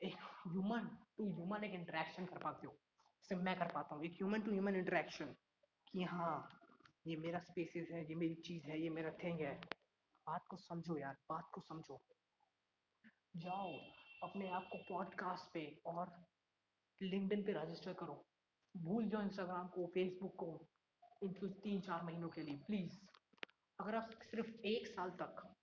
एक 0.02 0.14
ह्यूमन 0.48 0.98
टू 1.18 1.34
ह्यूमन 1.34 1.64
एक 1.64 1.72
इंटरेक्शन 1.72 2.26
कर 2.26 2.38
पाते 2.38 2.66
हो। 2.66 2.72
जैसे 2.72 3.36
मैं 3.36 3.58
कर 3.58 3.66
पाता 3.66 3.94
हूँ। 3.94 4.04
एक 4.04 4.12
ह्यूमन 4.12 4.42
टू 4.42 4.50
ह्यूमन 4.50 4.76
इंटरेक्शन 4.76 5.36
कि 5.92 6.02
हाँ 6.02 6.60
ये 7.06 7.16
मेरा 7.16 7.38
स्पेसिस 7.38 7.90
है, 7.90 8.08
ये 8.08 8.14
मेरी 8.14 8.34
चीज़ 8.34 8.66
है, 8.66 8.82
ये 8.82 8.90
मेरा 8.90 9.10
थिंग 9.10 9.40
है। 9.40 9.60
बात 10.26 10.46
को 10.50 10.56
समझो 10.56 10.98
यार, 10.98 11.14
बात 11.30 11.50
को 11.54 11.60
समझो। 11.60 12.02
जाओ, 13.36 13.78
अपने 14.22 14.50
आप 14.50 14.68
को 14.72 14.78
पॉडकास्ट 14.78 15.52
पे 15.54 15.82
और 15.86 16.24
लिंक्डइन 17.02 17.42
पे 17.42 17.52
रजिस्टर 17.52 17.92
करो। 17.92 18.29
भूल 18.76 19.08
जाओ 19.08 19.22
इंस्टाग्राम 19.22 19.68
को 19.68 19.86
फेसबुक 19.86 20.34
को 20.36 20.66
इन 21.22 21.32
तीन 21.64 21.80
चार 21.80 22.02
महीनों 22.02 22.28
के 22.28 22.42
लिए 22.42 22.56
प्लीज़ 22.56 22.98
अगर 23.80 23.94
आप 23.94 24.10
सिर्फ़ 24.22 24.50
एक 24.66 24.86
साल 24.86 25.10
तक, 25.10 25.54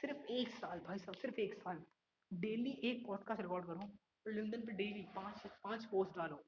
सिर्फ़ 0.00 0.32
एक 0.32 0.48
साल, 0.48 0.78
भाई 0.78 0.98
साहब, 0.98 1.14
सिर्फ़ 1.14 1.40
एक 1.40 1.54
साल 1.54 1.84
डेली 2.32 2.70
एक 2.84 3.06
पॉडकास्ट 3.06 3.42
रिकॉर्ड 3.42 3.66
करो 3.66 3.90
लिंक्डइन 4.32 4.66
पे 4.66 4.72
डेली 4.72 5.02
पाँच 5.02 5.46
पाँच 5.46 5.84
पोस्ट 5.84 6.16
डालो 6.18 6.42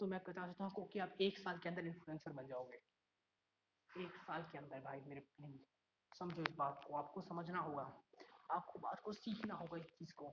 तो 0.00 0.06
मैं 0.06 0.20
बता 0.28 0.46
सकता 0.46 0.64
हूँ 0.64 0.88
कि 0.88 0.98
आप 0.98 1.16
एक 1.20 1.38
साल 1.38 1.58
के 1.58 1.68
अंदर 1.68 1.86
इन्फ्लुएंसर 1.86 2.32
बन 2.32 2.46
जाओगे। 2.46 2.78
एक 4.04 4.16
साल 4.16 4.42
के 4.42 4.58
अंदर, 4.58 4.80
भाई, 4.80 5.00
मेरे 5.00 5.22
समझो 6.12 6.42
इस 6.42 6.54
बात 6.56 6.80
को, 6.88 6.96
आपको 6.96 7.20
समझना 7.20 7.58
होगा, 7.58 7.82
आपको 8.50 8.78
बात 8.78 9.00
को 9.04 9.12
सीखना 9.12 9.54
होगा 9.54 9.78
इस 9.78 9.86
चीज़ 9.86 10.12
को। 10.16 10.32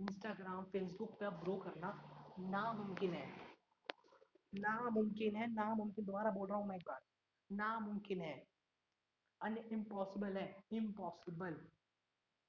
इंस्टाग्राम 0.00 0.64
फेसबुक 0.64 1.18
पे 1.20 1.26
आप 1.26 1.32
ग्रो 1.32 1.56
करना 1.56 1.92
नामुमकिन 2.38 3.14
है। 3.14 3.45
नामुमकिन 4.58 5.36
है, 5.36 5.52
नामुमकिन, 5.52 6.04
दोबारा 6.04 6.30
बोल 6.30 6.48
रहा 6.48 6.58
हूँ 6.58 6.66
मैं 6.66 6.76
एक 6.76 6.82
बार। 6.86 7.00
नामुमकिन 7.52 8.20
है। 8.20 8.46
अन्य 9.42 9.60
इम्पॉसिबल 9.72 10.36
है। 10.36 10.64
इम्पॉसिबल 10.72 11.68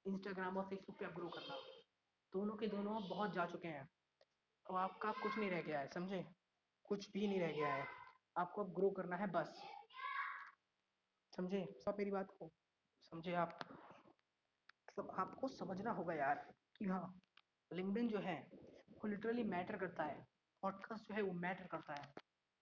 इंस्टाग्राम 0.06 0.56
और 0.56 0.64
फेसबुक 0.64 0.98
पे 0.98 1.04
आप 1.04 1.12
ग्रो 1.12 1.28
करना। 1.28 1.56
दोनों 2.32 2.56
के 2.56 2.66
दोनों 2.66 2.96
आप 2.96 3.02
बहुत 3.02 3.32
जा 3.32 3.46
चुके 3.46 3.68
हैं। 3.68 3.86
तो 4.66 4.74
आपका 4.74 5.12
कुछ 5.12 5.38
नहीं 5.38 5.50
रह 5.50 5.62
गया 5.62 5.80
है, 5.80 5.88
समझे? 5.88 6.32
कुछ 6.84 7.10
भी 7.10 7.26
नहीं 7.26 7.40
रह 7.40 7.52
गया 7.52 7.74
है। 7.74 7.86
आपको 8.36 8.64
अब 8.64 8.74
ग्रो 8.74 8.90
करना 8.90 9.16
है 9.16 9.26
बस। 9.26 9.62
समझे? 11.36 11.74
सब 11.84 11.96
मेरी 11.98 12.10
बात 12.10 12.30
को 12.38 12.52
समझे 13.02 13.34
आप? 13.34 13.58
सब 14.96 15.10
आपको 15.18 15.48
समझना 15.48 15.90
होगा 15.90 16.14
यार 16.14 16.54
कि 16.76 16.84
हाँ 16.84 17.20
लिंक्डइन 17.72 18.08
जो 18.08 18.18
है, 18.18 18.50
वो 18.90 19.06
लिटरली 19.06 19.42
मैटर 19.42 19.76
करता 19.76 20.04
है। 20.04 20.37
पॉडकास्ट 20.62 21.04
जो 21.04 21.14
है 21.14 21.22
वो 21.22 21.32
मैटर 21.32 21.66
करता 21.66 21.94
है। 21.94 22.14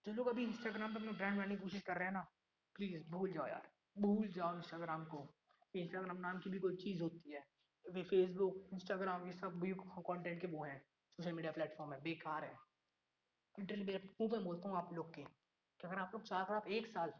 जो 0.06 0.12
लोग 0.12 0.26
अभी 0.26 0.44
इंस्टाग्राम 0.44 0.94
पे 0.94 1.00
अपना 1.00 1.12
ब्रांड 1.12 1.36
बनाने 1.36 1.56
की 1.56 1.62
कोशिश 1.62 1.82
कर 1.82 1.96
रहे 1.96 2.04
हैं 2.04 2.12
ना 2.12 2.26
प्लीज़ 2.74 3.10
भूल 3.10 3.32
जाओ 3.32 3.46
यार। 3.46 3.68
भूल 3.98 4.28
जाओ 4.28 4.56
इंस्टाग्राम 4.56 5.04
को। 5.04 5.34
इंस्टाग्राम 5.74 6.16
नाम 6.16 6.38
की 6.38 6.50
भी 6.50 6.58
कोई 6.58 6.76
चीज़ 6.76 7.02
होती 7.02 7.32
है। 7.32 7.44
वे 7.92 8.02
फेसबुक 8.02 8.68
इंस्टाग्राम 8.72 9.26
ये 9.26 9.32
सब 9.32 9.60
भी 9.60 9.74
कंटेंट 9.78 10.40
के 10.40 10.46
वो 10.46 10.64
हैं। 10.64 10.80
सोशल 11.16 11.32
मीडिया 11.32 11.52
प्लेटफॉर्म 11.52 11.92
है, 11.92 12.02
बेकार 12.02 12.44
है। 12.44 12.54
पे 13.60 14.38
बोलता 14.38 14.68
हूँ 14.68 14.76
आप 14.76 14.92
लोग 14.92 15.14
के 15.14 15.22
कि 15.22 15.86
अगर 15.86 15.96
आप 15.96 16.10
लोग 16.14 16.22
अगर 16.32 16.54
आप 16.54 16.66
एक 16.68 16.86
साल 16.86 17.12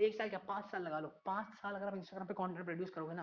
एक 0.00 0.14
साल 0.14 0.28
क्या 0.28 0.38
पाँच 0.38 0.70
साल 0.70 0.82
लगा 0.82 1.00
लो, 1.00 1.08
पाँच 1.08 1.54
साल 1.54 1.74
अगर 1.74 1.86
आप 1.86 1.94
इंस्टाग्राम 1.94 2.28
पे 2.28 2.34
कंटेंट 2.34 2.64
प्रोड्यूस 2.64 2.90
करोगे 2.90 3.14
ना, 3.14 3.22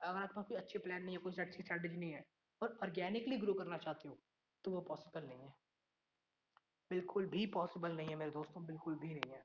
अगर 0.00 0.20
आपके 0.20 0.34
पास 0.36 0.44
कोई 0.48 0.56
अच्छे 0.56 0.78
प्लान 0.78 1.02
नहीं 1.02 1.14
है, 1.14 1.22
कोई 1.22 1.32
अच्छी 1.32 1.62
स्ट्रैटेजी 1.62 1.96
नहीं 1.96 2.12
है, 2.12 2.24
और 2.62 2.78
ऑर्गेनिकली 2.82 3.36
ग्रो 3.36 3.54
करना 3.54 3.78
चाहते 3.78 4.08
हो 4.08 4.18
तो 4.64 4.70
वो 4.70 4.80
पॉसिबल 4.80 5.26
नहीं 5.26 5.38
है। 5.38 5.67
बिल्कुल 6.90 7.26
भी 7.26 7.46
पॉसिबल 7.54 7.96
नहीं 7.96 8.08
है 8.08 8.14
मेरे 8.16 8.30
दोस्तों, 8.30 8.64
बिल्कुल 8.66 8.94
भी 8.98 9.14
नहीं 9.14 9.32
है। 9.32 9.42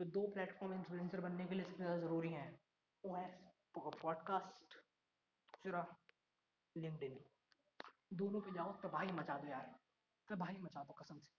तो 0.00 0.04
दो 0.04 0.26
प्लेटफॉर्म 0.32 0.74
इन्फ्लुएंसर 0.74 1.20
बनने 1.20 1.46
के 1.46 1.54
लिए 1.54 1.64
सबसे 1.64 1.76
ज़्यादा 1.76 1.98
ज़रूरी 2.00 2.32
हैं। 2.32 2.50
वो 3.04 3.14
है 3.14 3.26
पॉडकास्ट 3.74 4.74
दूसरा 5.66 5.86
लिंक्डइन 6.76 7.18
दोनों 8.12 8.40
पे 8.40 8.52
जाओ, 8.54 8.72
तबाही 8.82 9.12
मचा 9.12 9.36
दो 9.38 9.48
यार। 9.48 9.74
तबाही 10.28 10.58
मचा 10.62 10.82
दो 10.84 10.92
कसम 10.92 11.18
से। 11.18 11.34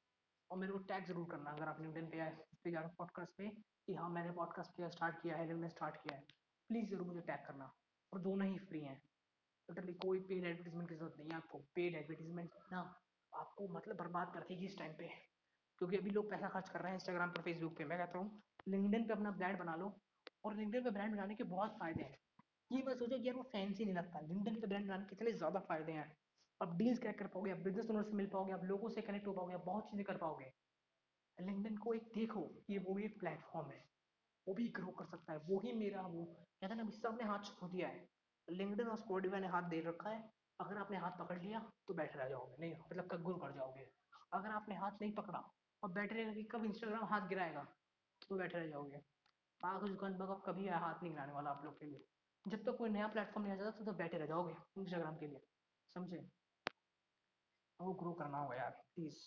और 0.52 0.58
मेरे 0.58 0.74
को 0.74 0.80
टैग 0.90 1.06
ज़रूर 1.06 1.28
करना 1.32 1.52
अगर 1.52 1.68
आप 1.68 1.82
लिंक्डइन 1.82 2.10
पे 2.10 2.20
आए, 2.20 2.36
पे 2.64 2.72
जाकर 2.72 2.88
पॉडकास्ट 2.98 3.32
पे, 3.38 3.48
कि 3.88 3.94
हाँ 3.94 4.10
मैंने 4.10 4.32
पॉडकास्ट 4.32 4.76
किया 4.76 4.90
स्टार्ट 4.90 5.22
किया 5.22 5.38
है 5.38 5.48
लिंक्डइन 5.48 5.70
स्टार्ट 5.70 5.96
किया 5.96 6.18
है। 6.18 6.24
प्लीज़ 6.70 6.90
ज़रूर 6.90 7.08
मुझे 7.08 7.22
टैग 7.22 7.46
करना। 7.48 7.74
और 8.14 8.20
दोनों 8.22 8.48
ही 8.48 8.58
फ्री 8.60 8.82
हैं। 8.82 9.02
टोटली 9.70 9.94
कोई 10.06 10.20
पेड 10.20 10.46
एडवर्टीजमेंट 10.46 10.90
की 10.90 10.96
ज़रूरत 10.96 11.18
नहीं 11.20 11.30
है 11.30 11.36
आपको। 11.36 11.58
पेड 11.76 11.96
एडवर्टीजमेंट 11.96 12.54
ना। 12.72 12.82
आपको 13.38 13.68
मतलब 13.68 13.96
बर्बाद 13.96 14.34
कर 14.34 14.40
देगी 14.40 14.66
इस 14.66 14.78
टाइम 14.78 14.94
पे। 14.94 15.08
क्योंकि 15.82 15.98
अभी 15.98 16.10
लोग 16.10 16.30
पैसा 16.32 16.48
खर्च 16.50 16.70
कर 16.70 16.80
रहे 16.80 16.92
हैं 16.92 16.98
इंस्टाग्राम 16.98 17.32
पर 17.32 17.42
फेसबुक 17.42 17.78
पे, 17.78 17.86
मैं 17.86 17.98
कहता 17.98 18.20
हूँ 18.20 18.42
लिंक्डइन 18.68 19.08
पे 19.08 19.14
अपना 19.14 19.32
ब्रांड 19.32 19.60
बना 19.60 19.76
लो 19.76 19.94
और 20.46 20.56
लिंक्डइन 20.56 20.84
पे 20.84 20.90
ब्रांड 20.90 21.16
बनाने 21.16 21.36
के 21.36 21.44
बहुत 21.44 21.78
फ़ायदे 21.80 22.04
हैं। 22.04 22.18
ये 22.72 22.84
मैं 22.84 22.94
सोचा 22.94 23.18
कि 23.18 23.28
यार 23.28 23.36
वो 23.36 23.44
फैंसी 23.44 23.86
नहीं 23.86 23.96
लगता। 23.96 24.20
लिंक्डइन 24.20 24.60
पे 24.62 24.68
ब्रांड 24.68 24.88
बनाने 24.88 25.06
के 25.06 25.16
इतने 25.16 25.32
ज़्यादा 25.32 25.60
फ़ायदे 25.60 25.92
हैं। 25.92 26.18
आप 26.62 26.76
डील्स 26.78 27.00
क्रैक 27.00 27.20
कर 27.20 27.28
पाओगे, 27.28 27.52
आप 27.52 27.58
बिज़नेस 27.58 27.90
ओनर 27.90 28.04
से 28.04 28.16
मिल 28.16 28.28
पाओगे, 28.28 28.52
आप 28.52 28.64
लोगों 28.64 28.90
से 28.90 29.02
कनेक्ट 29.02 29.28
हो 29.28 29.34
पाओगे, 29.34 29.54
आप 29.54 29.66
बहुत 29.66 29.90
चीज़ें 29.92 30.06
कर 30.06 30.18
पाओगे। 30.18 30.52
लिंक्डइन 31.38 31.78
को 31.78 31.94
एक 31.94 32.12
देखो, 32.16 32.52
ये 32.70 32.78
वो 32.78 32.94
भी 32.94 33.06
एक 33.06 33.20
प्लेटफॉर्म 33.20 33.70
है। 33.70 33.90
वो 34.48 34.54
भी 34.54 34.68
ग्रो 34.68 34.88
कर 34.88 35.06
सकता 35.06 35.34
है। 35.34 35.40
वो 35.40 35.60
ही 35.60 35.72
मेरा 35.72 36.02
वो, 36.02 36.24
कहता 36.26 36.68
है 36.68 36.76
ना, 36.76 36.84
अभी 36.84 36.92
सबने 36.92 37.24
हाथ 37.24 37.40
छोड़ 37.40 37.70
दिया 37.72 37.88
है। 37.88 38.10
लिंक्डइन 38.50 38.88
और 38.88 38.98
स्पॉटिफाई 38.98 39.40
ने 39.40 39.48
हाथ 39.48 39.62
दे 39.62 39.82
रखा 39.82 40.10
है। 40.10 40.37
अगर 40.60 40.78
आपने 40.78 40.98
हाथ 40.98 41.18
पकड़ 41.20 41.40
लिया 41.42 41.60
तो 41.88 41.94
बैठे 41.94 42.20
रह 42.20 42.30
जाओगे। 42.30 42.56
नहीं 42.60 42.80
मतलब 42.82 43.08
कग्गुर 43.08 43.38
कर 43.40 43.52
जाओगे। 43.52 43.88
अगर 44.34 44.50
आपने 44.52 44.76
हाथ 44.76 45.02
नहीं 45.02 45.12
पकड़ा 45.14 45.44
और 45.84 45.92
बैठे 45.92 46.16
रहेगा 46.16 46.44
कब 46.52 46.66
इंस्टाग्राम 46.66 47.06
हाथ 47.06 47.28
गिराएगा 47.30 47.64
तो 48.22 48.36
बैठे 48.36 48.58
रह 48.58 48.68
जाओगे। 48.70 48.98
पागल 49.62 49.90
दुकान 49.90 50.18
कभी 50.48 50.68
हाथ 50.68 51.04
नहीं 51.04 51.12
गिराने 51.12 51.34
वाला 51.34 51.50
आप 51.50 51.64
लोग 51.66 51.80
के 51.80 51.86
लिए। 51.86 52.06
जब 52.46 52.64
तक 52.64 52.78
कोई 52.78 52.90
नया 52.90 53.08
प्लेटफॉर्म 53.08 53.46
नहीं 53.46 53.54
आ 53.54 53.58
जाता 53.58 53.72
तो, 53.72 53.86
तो 53.86 53.94
बैठे 53.94 54.18
रह 54.18 54.26
जाओगे 54.26 54.56
इंस्टाग्राम 54.78 55.16
के 55.18 55.28
लिए। 55.28 55.42
समझे? 55.96 56.18
वो 57.80 57.94
ग्रो 57.94 58.14
करना 58.14 58.38
होगा 58.38 58.56
यार 58.56 58.72
प्लीज़ 58.96 59.18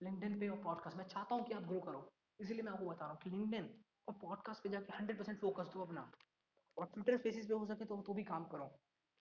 लिंक्डइन 0.00 0.38
पे 0.40 0.48
और 0.48 0.62
पॉडकास्ट 0.62 0.96
मैं 0.96 1.06
चाहता 1.06 1.34
हूँ 1.34 1.44
कि 1.44 1.54
आप 1.54 1.62
ग्रो 1.62 1.80
करो। 1.80 2.12
इसीलिए 2.40 2.62
मैं 2.62 2.72
आपको 2.72 2.86
बता 2.86 3.04
रहा 3.04 3.12
हूँ 3.12 3.20
कि 3.22 3.30
लिंक्डइन 3.30 3.68
और 4.08 4.14
पॉडकास्ट 4.14 4.62
पे 4.62 4.68
जाके 4.68 4.96
हंड्रेड 4.96 5.18
परसेंट 5.18 5.40
फोकस 5.40 5.72
दो 5.74 5.84
अपना। 5.84 6.10
और 6.76 6.86
ट्विटर 6.86 7.16
स्पेसिस 7.16 7.46
पे 7.46 7.54
हो 7.54 7.66
सके 7.66 7.84
तो 7.84 8.00
तो 8.02 8.14
भी 8.14 8.24
काम 8.24 8.44
करो। 8.44 8.70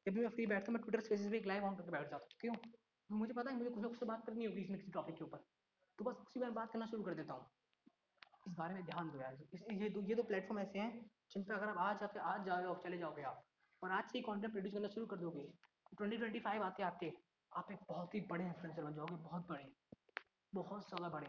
जब 0.06 0.14
भी 0.14 0.22
मैं 0.22 0.30
फ्री 0.30 0.46
बैठता 0.46 0.72
हूँ, 0.72 0.74
मैं 0.74 0.84
ट्विटर 0.84 1.00
स्पेसिस 1.00 1.32
पे 1.32 1.38
एक 1.38 1.48
लाइव 1.48 1.64
ऑन 1.64 1.76
करके 1.76 1.92
बैठ 1.92 2.10
जाता 2.10 2.16
हूँ। 2.16 2.38
क्यों? 2.40 2.54
तो 2.54 3.16
मुझे 3.16 3.34
पता 3.34 3.50
है, 3.52 3.58
मुझे 3.58 3.70
कुछ 3.70 3.84
लोग 3.84 3.96
से 3.96 4.06
बात 4.06 4.26
करनी 4.26 4.46
होगी 4.46 4.62
इसमें 4.62 4.78
किसी 4.80 4.92
टॉपिक 4.92 5.16
के 5.16 5.24
ऊपर। 5.24 5.38
तो 6.00 6.06
बस 6.06 6.16
उसी 6.18 6.40
बार 6.40 6.52
बात 6.52 6.72
करना 6.74 6.86
शुरू 6.86 7.04
कर 7.04 7.14
देता 7.16 7.34
हूँ। 7.34 7.50
इस 8.48 8.54
बारे 8.54 8.74
में 8.74 8.84
ध्यान 8.86 9.10
दो 9.10 9.22
यार। 9.22 9.38
ये 9.74 9.90
दो 9.90 10.02
ये 10.02 10.16
दो 10.16 10.24
प्लेटफॉर्म 10.24 10.60
ऐसे 10.62 10.80
हैं, 10.80 11.10
जिन 11.32 11.44
पर 11.44 11.54
अगर 11.54 11.68
आप 11.68 11.78
आज 11.80 12.00
जाके, 12.00 12.20
आज 12.22 12.46
जाओ 12.46 12.76
चले 12.84 12.98
जाओगे 12.98 13.24
आप, 13.24 13.44
और 13.82 13.92
आज 13.92 14.10
से 14.12 14.18
ही 14.18 14.24
कंटेंट 14.24 14.52
प्रोड्यूस 14.54 14.74
करना 14.74 14.88
शुरू 14.88 15.06
कर 15.06 15.18
दोगे 15.18 15.44
ट्वेंटी 15.98 16.18
ट्वेंटी 16.18 16.40
फाइव 16.40 16.64
आते 16.64 16.84
आते 16.84 17.12
आप 17.52 17.72
एक 17.72 17.80
बहुत 17.90 18.16
ही 18.16 18.20
बड़े 18.30 18.46
इन्फ्लुएंसर 18.46 18.84
बन 18.84 18.94
जाओगे, 18.94 19.16
बहुत 19.16 19.48
बड़े, 19.50 19.66
बहुत 20.54 20.88
ज़्यादा 20.88 21.10
बड़े। 21.10 21.28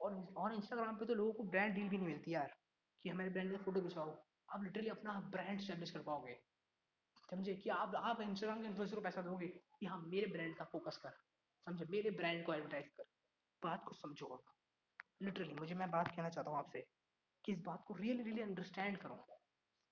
और 0.00 0.14
और 0.36 0.54
इंस्टाग्राम 0.54 0.96
पे 0.96 1.06
तो 1.06 1.14
लोगों 1.14 1.32
को 1.32 1.44
ब्रांड 1.44 1.74
डील 1.74 1.88
भी 1.88 1.96
नहीं 1.96 2.06
मिलती 2.06 2.34
यार, 2.34 2.54
कि 3.04 3.08
हमारे 3.08 3.30
ब्रांड 3.30 3.52
का 3.52 3.58
फ़ोटो 3.64 3.80
खिंचवाओ। 3.80 4.16
आप 4.48 4.62
लिटरली 4.64 4.88
अपना 4.90 5.12
ब्रांड 5.30 5.60
स्टैब्लिश 5.60 5.90
कर 5.90 6.02
पाओगे। 6.02 6.38
समझे 7.34 7.54
कि 7.54 7.70
आप 7.70 7.94
आप 7.94 8.20
इंस्टाग्राम 8.20 8.60
के 8.60 8.66
इन्फ्लुएंसर 8.66 8.94
को 8.94 9.00
पैसा 9.00 9.22
दोगे? 9.22 9.46
कि 9.46 9.86
हाँ 9.86 9.98
मेरे 9.98 10.26
ब्रांड 10.26 10.56
का 10.56 10.64
फोकस 10.64 10.96
कर। 10.96 11.10
समझे? 11.64 11.84
मेरे 11.90 12.10
ब्रांड 12.10 12.46
को 12.46 12.54
एडवर्टाइज 12.54 12.88
कर। 12.88 13.02
बात 13.64 13.84
को 13.84 13.94
समझो 13.94 14.26
आप। 14.26 14.42
लिटरली 15.22 15.54
मुझे, 15.54 15.74
मैं 15.74 15.90
बात 15.90 16.08
कहना 16.08 16.28
चाहता 16.28 16.50
हूँ 16.50 16.58
आपसे 16.58 16.86
कि 17.44 17.52
इस 17.52 17.60
बात 17.60 17.84
को 17.86 17.94
रियली 17.94 18.22
रियली 18.22 18.42
अंडरस्टैंड 18.42 18.98
करो। 18.98 19.26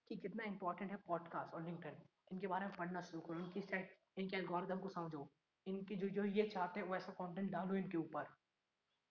कि 0.09 0.17
कितना 0.17 0.45
इंपॉर्टेंट 0.45 0.91
है 0.91 0.97
पॉडकास्ट 0.97 1.55
और 1.55 1.63
लिंक्डइन 1.63 2.03
इनके 2.33 2.47
बारे 2.47 2.67
में 2.67 2.77
पढ़ना 2.77 3.03
शुरू 3.03 3.21
करो। 3.21 3.39
इनकी 3.39 3.63
साइड 3.63 3.91
इनके 4.19 4.37
एल्गोरिदम 4.37 4.79
को 4.79 4.89
समझो। 4.89 5.33
इनकी 5.67 5.97
जो 5.97 6.09
जो 6.09 6.25
ये 6.25 6.49
चाहते 6.49 6.81
हैं 6.81 6.87
वैसा 6.87 7.13
कंटेंट 7.13 7.51
डालो 7.51 7.75
इनके 7.75 7.97
ऊपर 7.97 8.27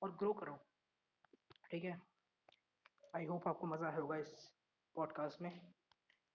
और 0.02 0.16
ग्रो 0.16 0.34
करो। 0.34 0.60
ठीक 1.72 1.84
है? 1.84 2.02
आई 3.16 3.26
होप 3.26 3.48
आपको 3.48 3.68
मज़ा 3.68 3.88
आया 3.88 3.98
होगा 3.98 4.18
इस 4.18 4.54
पॉडकास्ट 4.96 5.42
में। 5.42 5.74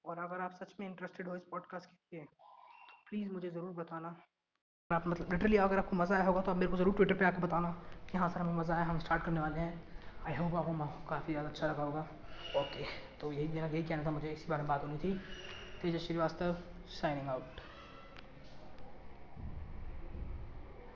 और 0.07 0.19
अगर 0.19 0.41
आप 0.41 0.53
सच 0.55 0.75
में 0.81 0.87
इंटरेस्टेड 0.87 1.29
हो 1.29 1.37
इस 1.37 1.43
पॉडकास्ट 1.51 1.91
के 2.11 2.19
तो 2.19 3.03
प्लीज़ 3.09 3.33
मुझे 3.33 3.51
ज़रूर 3.51 3.71
बताना। 3.75 4.09
आप 4.91 5.07
मतलब 5.09 5.33
लिटरली 5.33 5.57
अगर 5.59 5.79
आपको 5.79 5.97
मज़ा 5.97 6.15
आया 6.17 6.25
होगा 6.25 6.41
तो 6.41 6.51
आप 6.51 6.57
मेरे 6.57 6.71
को 6.71 6.77
ज़रूर 6.77 6.95
ट्विटर 6.95 7.15
पे 7.15 7.25
आकर 7.25 7.41
बताना 7.41 7.71
कि 8.11 8.19
हाँ 8.19 8.29
सर, 8.29 8.41
हमें 8.41 8.55
मज़ा 8.55 8.75
आया, 8.75 8.85
हम 8.85 8.99
स्टार्ट 8.99 9.23
करने 9.25 9.41
वाले 9.41 9.61
हैं। 9.61 9.73
आई 10.27 10.35
होप 10.37 10.55
आपको 10.55 10.87
काफ़ी 11.09 11.33
ज़्यादा 11.33 11.49
अच्छा 11.49 11.67
लगा 11.67 11.83
होगा। 11.83 12.07
ओके 12.57 12.85
तो 13.21 13.33
यही 13.33 13.49
मेरा, 13.49 13.67
यही 13.67 13.83
कहना 13.83 14.05
था 14.07 14.11
मुझे, 14.11 14.31
इसी 14.31 14.49
बारे 14.49 14.63
में 14.63 14.69
बात 14.69 14.85
होनी 14.85 14.99
थी। 14.99 15.15
तेजस 15.83 16.07
श्रीवास्तव 16.07 16.57
साइनिंग 16.93 17.29
आउट 17.29 17.61